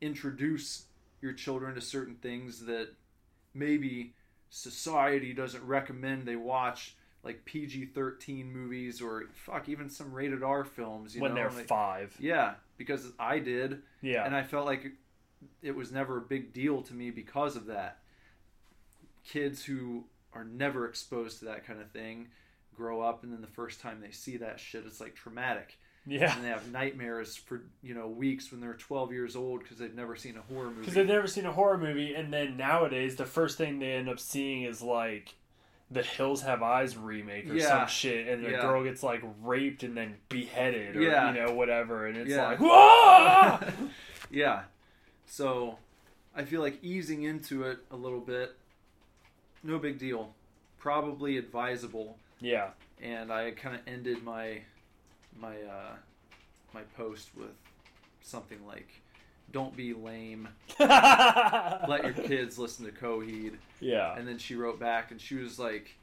[0.00, 0.86] introduce
[1.20, 2.88] your children to certain things that
[3.52, 4.14] maybe
[4.48, 11.14] society doesn't recommend they watch like PG-13 movies or fuck even some rated R films
[11.14, 12.16] you when know they're like- five.
[12.18, 14.24] yeah because I did Yeah.
[14.24, 14.92] and I felt like
[15.62, 17.98] it was never a big deal to me because of that
[19.24, 22.28] kids who are never exposed to that kind of thing
[22.74, 26.34] grow up and then the first time they see that shit it's like traumatic yeah.
[26.34, 29.94] and they have nightmares for you know weeks when they're 12 years old because they've
[29.94, 30.80] never seen a horror movie.
[30.80, 34.08] Because they've never seen a horror movie, and then nowadays the first thing they end
[34.08, 35.34] up seeing is like
[35.90, 37.68] the Hills Have Eyes remake or Yeah.
[37.68, 38.60] some shit, and the Yeah.
[38.60, 41.32] girl gets like raped and then beheaded or Yeah.
[41.32, 42.46] you know whatever, and it's Yeah.
[42.46, 43.88] like whoa.
[44.30, 44.64] yeah,
[45.26, 45.78] so
[46.34, 48.54] I feel like easing into it a little bit,
[49.64, 50.32] no big deal,
[50.78, 52.18] probably advisable.
[52.40, 52.70] yeah,
[53.02, 54.62] And I kind of ended my
[55.40, 55.96] my uh,
[56.72, 57.50] my post with
[58.22, 58.88] something like,
[59.52, 60.48] "Don't be lame.
[60.78, 65.58] Let your kids listen to Coheed." yeah, And then she wrote back and she was
[65.58, 65.96] like,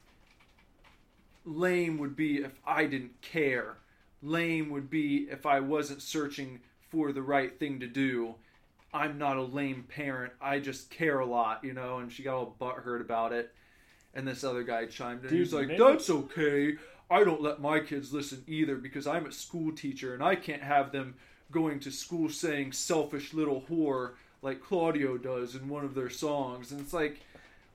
[1.44, 3.76] lame would be if I didn't care.
[4.22, 8.34] Lame would be if I wasn't searching for the right thing to do.
[8.92, 10.32] I'm not a lame parent.
[10.40, 11.98] I just care a lot, you know.
[11.98, 13.52] And she got all butthurt about it.
[14.14, 15.30] And this other guy chimed in.
[15.30, 16.76] Dude, He's like, "That's okay.
[17.10, 20.62] I don't let my kids listen either because I'm a school teacher and I can't
[20.62, 21.14] have them
[21.50, 26.70] going to school saying selfish little whore like Claudio does in one of their songs."
[26.72, 27.20] And it's like,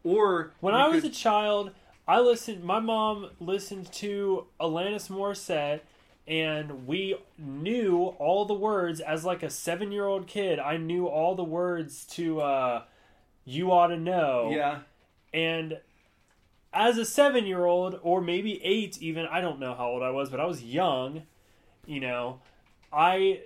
[0.04, 1.72] or When I was could- a child,
[2.08, 2.64] I listened.
[2.64, 5.82] My mom listened to Alanis Morissette,
[6.28, 10.60] and we knew all the words as like a seven-year-old kid.
[10.60, 12.84] I knew all the words to uh,
[13.46, 14.80] "You Ought to Know." yeah,
[15.34, 15.80] And
[16.74, 20.10] as a seven year old, or maybe eight, even, I don't know how old I
[20.10, 21.24] was, but I was young,
[21.86, 22.40] you know,
[22.92, 23.42] I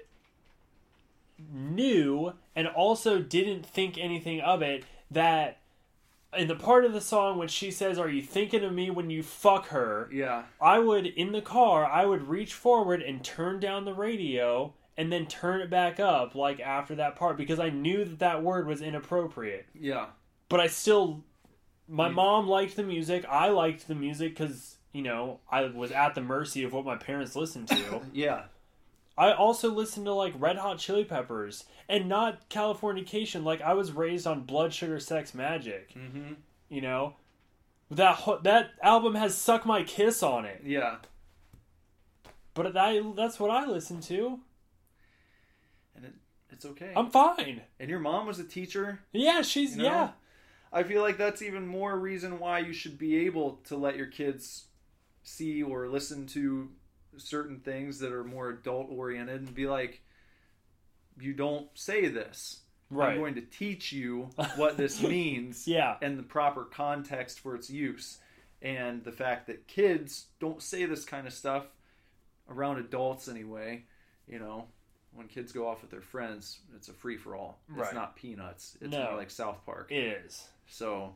[1.40, 5.60] knew and also didn't think anything of it that
[6.38, 9.10] in the part of the song when she says, Are you thinking of me when
[9.10, 10.10] you fuck her?
[10.12, 14.74] yeah, I would, in the car, I would reach forward and turn down the radio
[14.98, 18.44] and then turn it back up, like after that part, because I knew that that
[18.44, 20.08] word was inappropriate yeah,
[20.50, 21.24] but I still,
[21.88, 22.14] my Mm.
[22.16, 23.24] mom liked the music.
[23.30, 26.96] I liked the music because you know I was at the mercy of what my
[26.98, 28.02] parents listened to.
[28.14, 28.44] yeah,
[29.18, 33.44] I also listen to like Red Hot Chili Peppers and not Californication.
[33.44, 35.94] Like I was raised on Blood Sugar Sex Magik.
[35.96, 36.34] mm-hmm.
[36.70, 37.16] You know,
[37.90, 40.62] that ho- that album has "Suck My Kiss" on it.
[40.66, 40.98] yeah.
[42.54, 44.40] But I, that's what I listen to.
[45.96, 46.14] And it,
[46.50, 46.92] it's okay.
[46.96, 47.62] I'm fine.
[47.80, 49.00] and your mom was a teacher.
[49.12, 49.90] Yeah, she's You know?
[49.90, 50.10] yeah.
[50.74, 54.08] I feel like that's even more reason why you should be able to let your
[54.08, 54.66] kids
[55.24, 56.70] see or listen to
[57.20, 60.02] certain things that are more adult oriented and be like,
[61.20, 62.62] you don't say this.
[62.90, 63.14] Right.
[63.14, 65.98] I'm going to teach you what this means Yeah.
[66.02, 68.20] and the proper context for its use.
[68.62, 71.66] And the fact that kids don't say this kind of stuff
[72.50, 73.84] around adults anyway,
[74.28, 74.66] you know,
[75.14, 77.60] when kids go off with their friends, it's a free for all.
[77.78, 78.78] It's not peanuts.
[78.82, 79.04] It's No.
[79.06, 79.92] more like South Park.
[79.92, 80.48] It is.
[80.68, 81.14] So,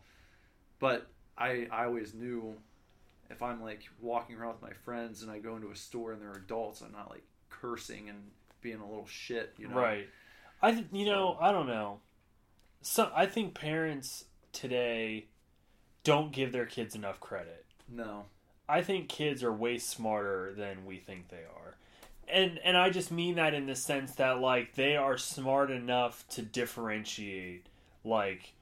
[0.80, 2.56] but I I always knew
[3.32, 6.22] if I'm like walking around with my friends and I go into a store and
[6.22, 8.20] they're adults, I'm not like cursing and
[8.62, 9.76] being a little shit, you know.
[9.76, 10.08] Right.
[10.62, 12.00] I th- you know I don't know.
[12.82, 15.28] So I think parents today
[16.04, 17.66] don't give their kids enough credit.
[17.88, 18.26] No.
[18.68, 21.76] I think kids are way smarter than we think they are.
[22.28, 26.26] And and I just mean that in the sense that like they are smart enough
[26.30, 27.66] to differentiate
[28.04, 28.54] like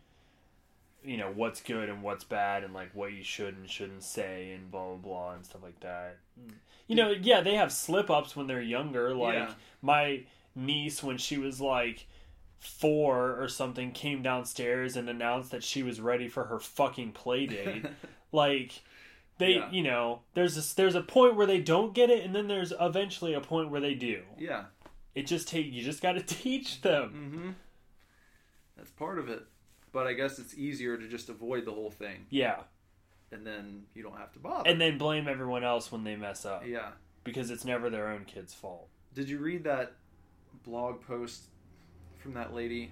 [1.04, 4.52] you know what's good and what's bad and like what you should and shouldn't say
[4.54, 6.18] and blah blah blah and stuff like that.
[6.88, 9.14] You know, yeah, they have slip ups when they're younger.
[9.14, 9.54] Like Yeah.
[9.82, 10.24] my
[10.56, 12.08] niece when she was like
[12.60, 17.46] four or something came downstairs and announced that she was ready for her fucking play
[17.46, 17.86] date.
[18.32, 18.82] like
[19.38, 19.72] they Yeah.
[19.72, 22.74] you know there's a, there's a point where they don't get it and then there's
[22.82, 24.66] eventually a point where they do Yeah.
[25.16, 27.50] it just take you just got to teach them Mm-hmm.
[28.76, 29.44] That's part of it.
[29.92, 32.62] But I guess it's easier to just avoid the whole thing, yeah
[33.32, 34.68] and then you don't have to bother.
[34.68, 36.90] and then blame everyone else when they mess up yeah.
[37.24, 39.94] because it's never their own kid's fault Did you read that
[40.64, 41.44] blog post
[42.18, 42.92] from that lady?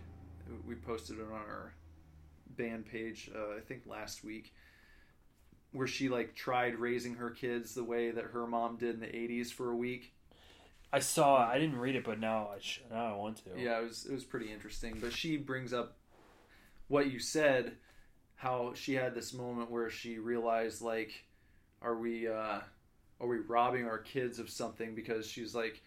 [0.68, 1.74] We posted it on our
[2.56, 4.54] band page, uh, I think last week,
[5.72, 9.08] where she like tried raising her kids the way that her mom did in the
[9.08, 10.14] '80s for a week.
[10.94, 13.50] i saw it i didn't read it but now i sh- now i want to
[13.62, 14.98] Yeah, it was it was pretty interesting.
[15.02, 15.98] But she brings up
[16.88, 17.74] what you said,
[18.36, 21.26] how she had this moment where she realized like,
[21.82, 22.60] are we uh,
[23.20, 24.96] are we robbing our kids of something?
[24.96, 25.82] Because she's like,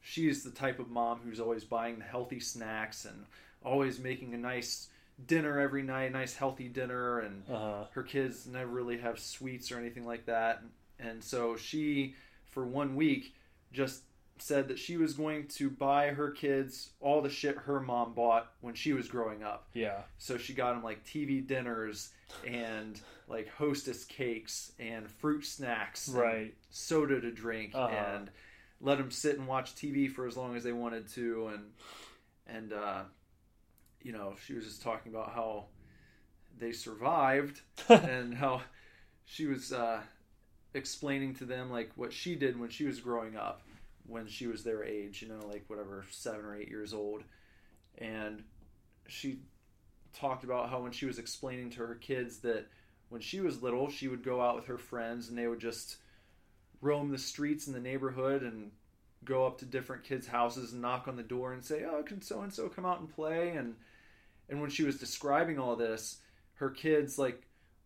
[0.00, 3.24] she's the type of mom who's always buying the healthy snacks and
[3.64, 4.88] always making a nice
[5.26, 9.78] dinner every night, nice healthy dinner, and uh-huh her kids never really have sweets or
[9.78, 10.62] anything like that.
[10.98, 12.14] And so she,
[12.50, 13.34] for one week,
[13.72, 14.02] just
[14.38, 18.50] said that she was going to buy her kids all the shit her mom bought
[18.60, 19.68] when she was growing up.
[19.74, 20.00] yeah.
[20.18, 22.10] So she got them like TV dinners
[22.46, 26.52] and like hostess cakes and fruit snacks, right.
[26.70, 27.94] soda to drink, Uh-huh.
[27.94, 28.30] and
[28.80, 31.62] let them sit and watch TV for as long as they wanted to, and
[32.46, 33.02] and uh,
[34.02, 35.66] you know she was just talking about how
[36.58, 38.60] they survived and how
[39.24, 40.00] she was uh,
[40.74, 43.62] explaining to them like what she did when she was growing up
[44.06, 47.22] when she was their age you know like whatever seven or eight years old.
[47.98, 48.42] And
[49.06, 49.40] she
[50.12, 52.66] talked about how when she was explaining to her kids that
[53.08, 55.96] when she was little she would go out with her friends and they would just
[56.80, 58.70] roam the streets in the neighborhood and
[59.24, 62.20] go up to different kids houses and knock on the door and say oh can
[62.20, 63.50] so and so come out and play?
[63.50, 63.74] And
[64.48, 66.18] and when she was describing all this
[66.54, 67.42] her kids like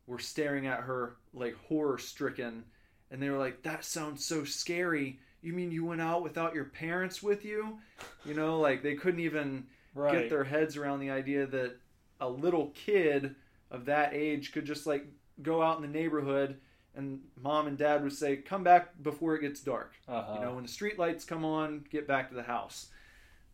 [0.07, 2.65] were staring at her like horror stricken
[3.11, 6.65] and they were like, "That sounds so scary." You mean you went out without your
[6.65, 7.79] parents with you?
[8.25, 10.13] You know, like they couldn't even Right.
[10.21, 11.77] get their heads around the idea that
[12.21, 13.35] a little kid
[13.71, 15.07] of that age could just like
[15.43, 16.61] go out in the neighborhood
[16.95, 20.35] and mom and dad would say, "Come back before it gets dark." uh-huh.
[20.35, 22.89] You know, when the street lights come on, get back to the house.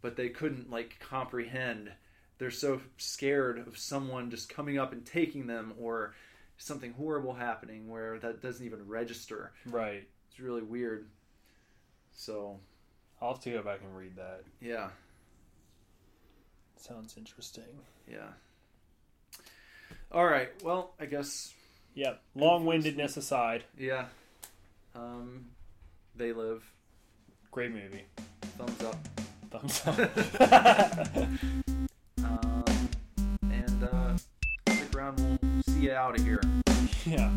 [0.01, 1.93] But they couldn't like comprehend.
[2.39, 6.14] They're so scared of someone just coming up and taking them or
[6.59, 9.53] something horrible happening where that doesn't even register.
[9.66, 10.07] right.
[10.30, 11.09] It's really weird.
[12.14, 12.58] So,
[13.20, 14.42] I'll have to go back and read that.
[14.60, 14.88] yeah,
[16.76, 17.64] Sounds interesting.
[18.10, 18.28] yeah.
[20.12, 20.50] All right.
[20.62, 21.52] Well, I guess
[21.94, 22.14] Yeah.
[22.34, 24.06] Long-windedness aside, yeah.
[24.94, 25.46] Um
[26.14, 26.62] they live.
[27.50, 28.04] great movie.
[28.58, 28.96] Thumbs up.
[29.50, 31.16] Thumbs up.
[32.22, 32.64] Um
[33.50, 34.16] and uh
[34.68, 36.40] stick around we'll see you out of here.
[37.06, 37.30] yeah.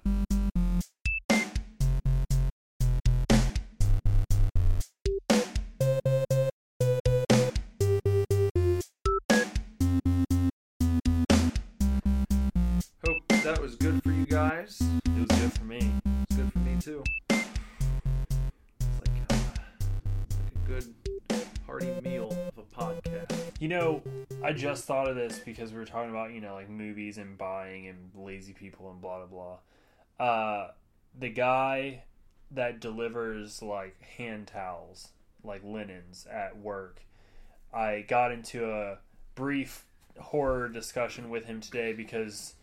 [23.68, 24.02] You know,
[24.42, 27.38] I just thought of this because we were talking about, you know, like movies and
[27.38, 29.58] buying and lazy people and blah blah
[30.18, 30.26] blah.
[30.26, 30.72] Uh
[31.20, 32.04] the guy
[32.52, 35.10] that delivers like hand towels,
[35.44, 37.02] like linens at work.
[37.74, 39.00] I got into a
[39.36, 39.84] brief
[40.18, 42.54] horror discussion with him today because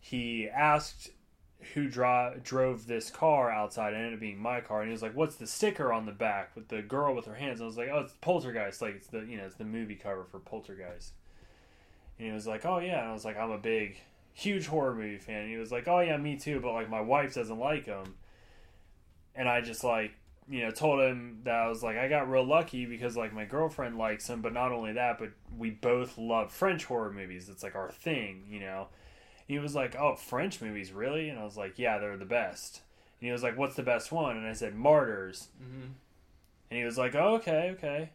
[0.00, 1.10] he asked
[1.74, 3.92] who dro- drove this car outside.
[3.92, 6.12] It ended up being my car, and he was like, "What's the sticker on the
[6.12, 8.80] back with the girl with her hands?" And I was like, "Oh, it's Poltergeist.
[8.80, 11.12] Like it's the you know it's the movie cover for Poltergeist."
[12.18, 13.98] And he was like, "Oh yeah," and I was like, "I'm a big,
[14.34, 17.00] huge horror movie fan." And he was like, "Oh yeah, me too," but like my
[17.00, 18.14] wife doesn't like them.
[19.34, 20.12] And I just like
[20.48, 23.44] you know told him that I was like, I got real lucky because like my
[23.44, 27.48] girlfriend likes them, but not only that, but we both love French horror movies.
[27.48, 28.88] It's like our thing, you know.
[29.48, 32.82] He was like, "Oh, French movies, really?" And I was like, "Yeah, they're the best."
[33.18, 35.86] And he was like, "What's the best one?" And I said, "Martyrs." Mm-hmm.
[36.70, 38.10] And he was like, "Oh, okay, okay."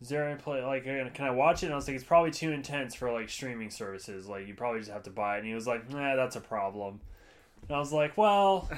[0.00, 1.66] Is there any play like can I watch it?
[1.66, 4.28] And I was like, "It's probably too intense for like streaming services.
[4.28, 6.40] Like you probably just have to buy it." And he was like, "Nah, that's a
[6.40, 7.00] problem."
[7.68, 8.68] And I was like, "Well,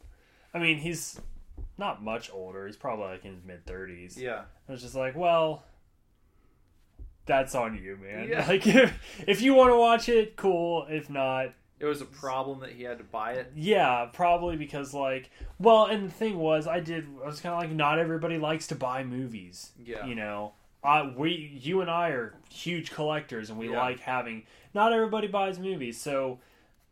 [0.54, 1.20] I mean, he's
[1.76, 2.66] not much older.
[2.66, 4.44] He's probably like in his mid thirties." Yeah.
[4.66, 5.62] I was just like, "Well."
[7.30, 8.28] That's on you, man.
[8.28, 8.44] Yeah.
[8.46, 8.92] Like if
[9.26, 10.86] if you want to watch it, cool.
[10.90, 13.52] If not, It was a problem that he had to buy it.
[13.54, 17.06] yeah, probably because like, well, and the thing was, I did.
[17.22, 19.70] I was kind of like, not everybody likes to buy movies.
[19.84, 20.04] Yeah.
[20.06, 21.30] You know, I we
[21.62, 23.78] you and I are huge collectors, and we Yeah.
[23.80, 24.42] like having.
[24.74, 26.40] Not everybody buys movies, so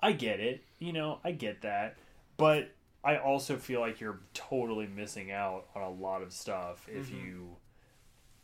[0.01, 0.62] I get it.
[0.78, 1.97] You know, I get that,
[2.36, 2.70] but
[3.05, 7.24] I also feel like you're totally missing out on a lot of stuff if Mhm.
[7.24, 7.57] you,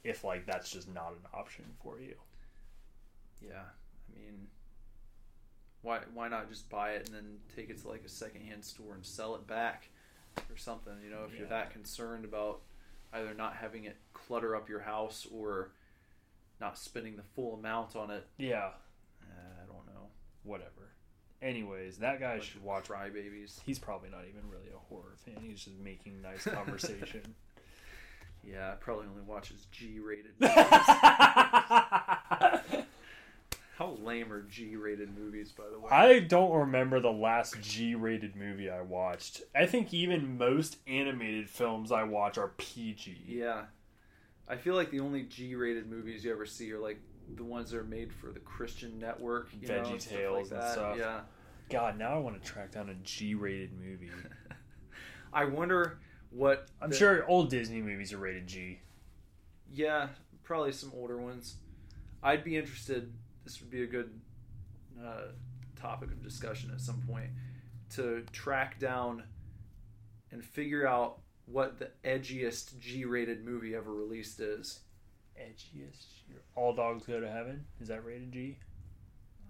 [0.04, 2.14] if like that's just not an option for you.
[3.40, 3.62] Yeah.
[3.62, 4.46] I mean,
[5.82, 8.94] why why not just buy it and then take it to like a secondhand store
[8.94, 9.88] and sell it back
[10.50, 10.94] or something?
[11.04, 12.60] You know, if you're that concerned about
[13.12, 15.70] either not having it clutter up your house or
[16.60, 18.70] not spending the full amount on it, Yeah,
[19.22, 20.08] uh, I don't know.
[20.42, 20.70] whatever.
[21.42, 23.60] Anyways, that guy should watch Rye Babies.
[23.66, 25.36] He's probably not even really a horror fan.
[25.42, 27.34] He's just making nice conversation.
[28.46, 30.32] Yeah, I probably only watches G-rated.
[30.40, 30.54] Movies.
[33.76, 35.90] How lame are G-rated movies, by the way?
[35.90, 39.42] I don't remember the last G-rated movie I watched.
[39.54, 43.24] I think even most animated films I watch are PG.
[43.26, 43.62] Yeah.
[44.46, 47.00] I feel like the only G rated movies you ever see are like
[47.34, 49.48] the ones that are made for the Christian network.
[49.60, 50.72] You know, Veggie and stuff Tales like and that.
[50.72, 50.96] stuff.
[50.98, 51.20] Yeah.
[51.70, 54.10] God, now I want to track down a G-rated movie.
[55.32, 55.98] I wonder
[56.34, 56.68] what.
[56.80, 58.80] I'm the- sure old Disney movies are rated G.
[59.72, 60.08] Yeah,
[60.42, 61.56] probably some older ones.
[62.22, 63.12] I'd be interested.
[63.44, 64.10] This would be a good
[65.02, 65.28] uh,
[65.76, 67.30] topic of discussion at some point
[67.94, 69.24] to track down
[70.30, 74.80] and figure out what the edgiest G rated movie ever released is.
[75.38, 76.06] Edgiest.
[76.54, 77.64] All dogs go to heaven.
[77.80, 78.58] Is that rated G?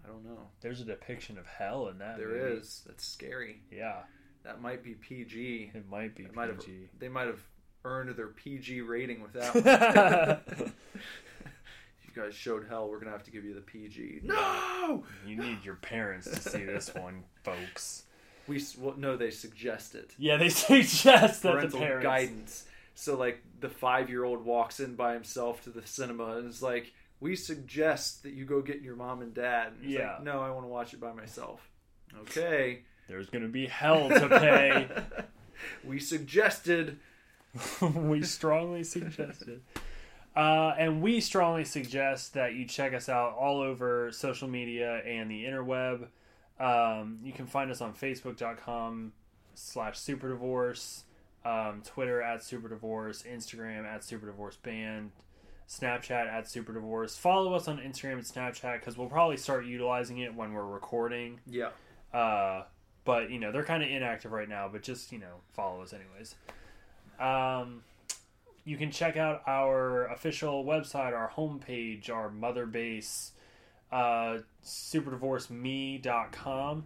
[0.05, 0.48] I don't know.
[0.61, 2.19] There's a depiction of hell in that.
[2.19, 2.39] Movie.
[2.39, 2.82] There is.
[2.86, 3.62] That's scary.
[3.70, 4.02] Yeah,
[4.45, 5.73] That might be PG.
[5.75, 6.89] it might be It might have, PG.
[6.99, 7.41] they might have
[7.85, 9.55] earned their PG rating with that.
[10.59, 10.73] one.
[12.07, 12.89] you guys showed hell.
[12.89, 14.21] We're gonna have to give you the PG.
[14.23, 18.05] No, You need your parents to see this one, folks.
[18.47, 19.16] we well, no.
[19.16, 20.12] They suggest it.
[20.19, 22.05] Yeah, they suggest that the Parental parents.
[22.05, 22.65] guidance.
[22.95, 26.62] So like the five year old walks in by himself to the cinema and is
[26.62, 30.12] like, "We suggest that you go get your mom and dad." And he's Yeah.
[30.15, 31.69] Like, no, I want to watch it by myself.
[32.21, 32.83] Okay.
[33.09, 34.89] There's gonna be hell to pay.
[35.85, 36.98] we suggested.
[37.81, 39.60] we strongly suggested.
[40.36, 45.31] Uh, and we strongly suggest that you check us out all over social media and
[45.31, 46.09] the interweb.
[46.59, 49.12] Um, you can find us on Facebook.com
[49.55, 51.05] slash Super Divorce,
[51.44, 55.12] um, Twitter at Super Divorce, Instagram at Super Divorce Band,
[55.68, 57.16] Snapchat at Super Divorce.
[57.16, 61.40] Follow us on Instagram and Snapchat because we'll probably start utilizing it when we're recording.
[61.47, 61.70] Yeah.
[62.12, 62.64] Uh,
[63.05, 64.68] but you know they're kind of inactive right now.
[64.70, 66.35] But just you know follow us anyways.
[67.18, 67.82] Um,
[68.64, 73.32] you can check out our official website, our homepage, our mother base,
[73.93, 76.85] uh, superdivorceme.com.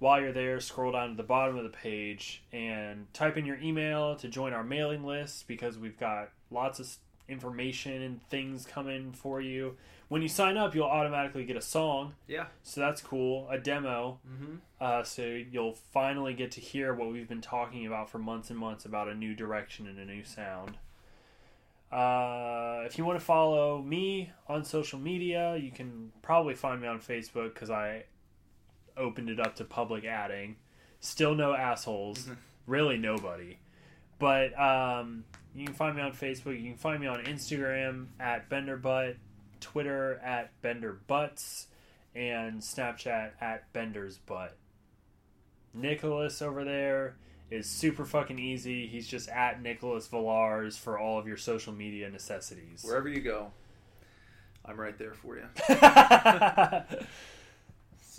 [0.00, 3.58] While you're there, scroll down to the bottom of the page and type in your
[3.58, 6.96] email to join our mailing list because we've got lots of
[7.30, 9.76] information and things coming for you.
[10.08, 12.46] When you sign up, you'll automatically get a song, Yeah.
[12.64, 14.18] so that's cool, a demo.
[14.28, 14.54] Mm-hmm.
[14.80, 18.58] Uh, so you'll finally get to hear what we've been talking about for months and
[18.58, 20.78] months about a new direction and a new sound.
[21.92, 26.86] Uh, if you want to follow me on social media, you can probably find me
[26.86, 28.04] on Facebook because I
[28.96, 30.56] opened it up to public adding.
[31.00, 32.28] Still no assholes,
[32.66, 33.58] really nobody.
[34.18, 35.24] But um,
[35.54, 36.60] you can find me on Facebook.
[36.60, 39.16] You can find me on Instagram at BenderButt,
[39.60, 41.66] Twitter at BenderButts,
[42.14, 44.56] and Snapchat at Bender's Butt.
[45.72, 47.16] Nicholas over there
[47.50, 48.86] is super fucking easy.
[48.86, 52.82] He's just at Nicholas Villars for all of your social media necessities.
[52.84, 53.52] Wherever you go,
[54.64, 55.46] I'm right there for you.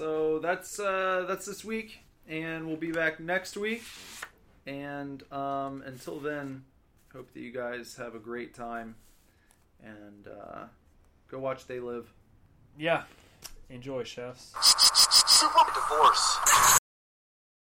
[0.01, 3.83] So that's uh, that's this week, and we'll be back next week.
[4.65, 6.63] And um, until then,
[7.13, 8.95] hope that you guys have a great time,
[9.83, 10.63] and uh,
[11.29, 12.11] go watch They Live.
[12.77, 13.03] yeah.
[13.69, 14.53] Enjoy, chefs.
[14.61, 16.79] Super divorce.